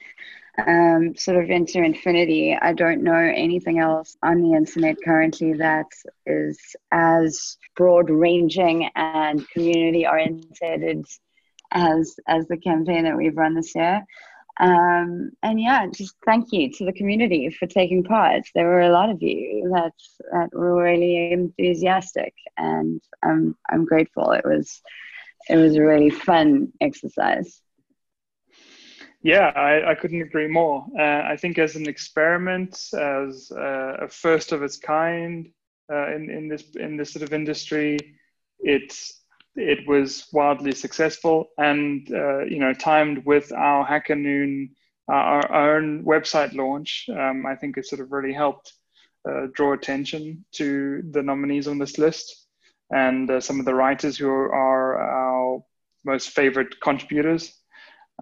um, 0.64 1.14
sort 1.16 1.42
of 1.42 1.51
into 1.51 1.83
infinity. 1.83 2.57
I 2.61 2.73
don't 2.73 3.03
know 3.03 3.14
anything 3.14 3.79
else 3.79 4.16
on 4.23 4.40
the 4.40 4.57
internet 4.57 4.97
currently 5.05 5.53
that 5.55 5.87
is 6.27 6.59
as 6.92 7.57
broad 7.77 8.11
ranging 8.11 8.88
and 8.95 9.49
community 9.51 10.07
oriented 10.07 11.07
as 11.73 12.16
as 12.27 12.47
the 12.49 12.57
campaign 12.57 13.05
that 13.05 13.16
we've 13.16 13.37
run 13.37 13.55
this 13.55 13.75
year. 13.75 14.05
Um, 14.59 15.33
and 15.42 15.61
yeah, 15.61 15.87
just 15.87 16.14
thank 16.25 16.51
you 16.51 16.73
to 16.73 16.87
the 16.87 16.92
community 16.92 17.51
for 17.51 17.66
taking 17.66 18.03
part. 18.03 18.42
There 18.55 18.66
were 18.66 18.81
a 18.81 18.92
lot 18.92 19.11
of 19.11 19.23
you 19.23 19.71
that 19.75 19.92
that 20.33 20.55
were 20.55 20.83
really 20.83 21.33
enthusiastic, 21.33 22.35
and 22.57 23.03
I'm 23.23 23.57
I'm 23.71 23.85
grateful. 23.85 24.33
It 24.33 24.45
was 24.45 24.81
it 25.49 25.57
was 25.57 25.77
a 25.77 25.83
really 25.83 26.11
fun 26.11 26.73
exercise. 26.81 27.61
Yeah, 29.22 29.52
I, 29.57 29.90
I 29.90 29.94
couldn't 29.94 30.22
agree 30.22 30.46
more. 30.46 30.87
Uh, 30.98 31.22
I 31.26 31.37
think 31.37 31.59
as 31.59 31.74
an 31.74 31.88
experiment, 31.88 32.79
as 32.94 33.50
uh, 33.50 33.96
a 34.02 34.09
first 34.09 34.52
of 34.52 34.62
its 34.62 34.76
kind 34.76 35.48
uh, 35.92 36.14
in 36.14 36.31
in 36.31 36.48
this 36.48 36.64
in 36.76 36.96
this 36.96 37.12
sort 37.12 37.22
of 37.22 37.33
industry, 37.33 37.98
it's 38.61 39.22
it 39.57 39.87
was 39.88 40.26
wildly 40.33 40.72
successful 40.72 41.48
and 41.59 42.12
uh, 42.12 42.44
you 42.44 42.59
know 42.59 42.74
timed 42.74 43.24
with 43.24 43.52
our 43.52 43.85
hacker 43.85 44.14
noon 44.14 44.70
uh, 45.11 45.14
our, 45.14 45.76
own 45.76 46.05
website 46.05 46.52
launch 46.55 47.09
um, 47.09 47.46
i 47.46 47.55
think 47.55 47.79
it 47.79 47.87
sort 47.87 48.02
of 48.02 48.12
really 48.12 48.35
helped 48.35 48.74
uh, 49.26 49.46
draw 49.55 49.72
attention 49.72 50.44
to 50.52 51.02
the 51.12 51.22
nominees 51.22 51.68
on 51.68 51.79
this 51.79 51.96
list 51.96 52.46
and 52.90 53.42
some 53.42 53.59
of 53.59 53.64
the 53.64 53.74
writers 53.74 54.18
who 54.18 54.29
are 54.29 54.98
our 55.00 55.62
most 56.07 56.31
favorite 56.31 56.81
contributors. 56.81 57.52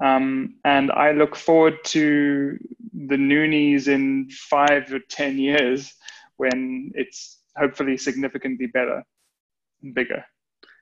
Um, 0.00 0.57
and 0.64 0.90
I 0.90 1.12
look 1.12 1.37
forward 1.37 1.76
to 1.85 2.59
the 2.92 3.16
Noonies 3.16 3.88
in 3.88 4.28
five 4.30 4.92
or 4.92 4.98
10 4.98 5.38
years 5.38 5.94
when 6.37 6.92
it's 6.94 7.38
hopefully 7.57 7.96
significantly 7.96 8.66
better 8.66 9.04
and 9.83 9.94
bigger. 9.94 10.24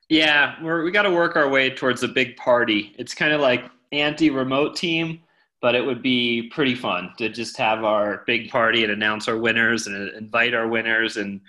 Yeah, 0.09 0.55
we're, 0.61 0.83
we 0.83 0.91
got 0.91 1.03
to 1.03 1.11
work 1.11 1.35
our 1.35 1.49
way 1.49 1.69
towards 1.69 2.03
a 2.03 2.07
big 2.07 2.35
party. 2.37 2.93
It's 2.97 3.13
kind 3.13 3.33
of 3.33 3.41
like 3.41 3.63
anti 3.91 4.29
remote 4.29 4.75
team, 4.75 5.21
but 5.61 5.75
it 5.75 5.85
would 5.85 6.01
be 6.01 6.49
pretty 6.49 6.75
fun 6.75 7.13
to 7.17 7.29
just 7.29 7.57
have 7.57 7.83
our 7.83 8.23
big 8.25 8.49
party 8.49 8.83
and 8.83 8.91
announce 8.91 9.27
our 9.27 9.37
winners 9.37 9.87
and 9.87 10.09
invite 10.15 10.53
our 10.53 10.67
winners 10.67 11.17
and 11.17 11.41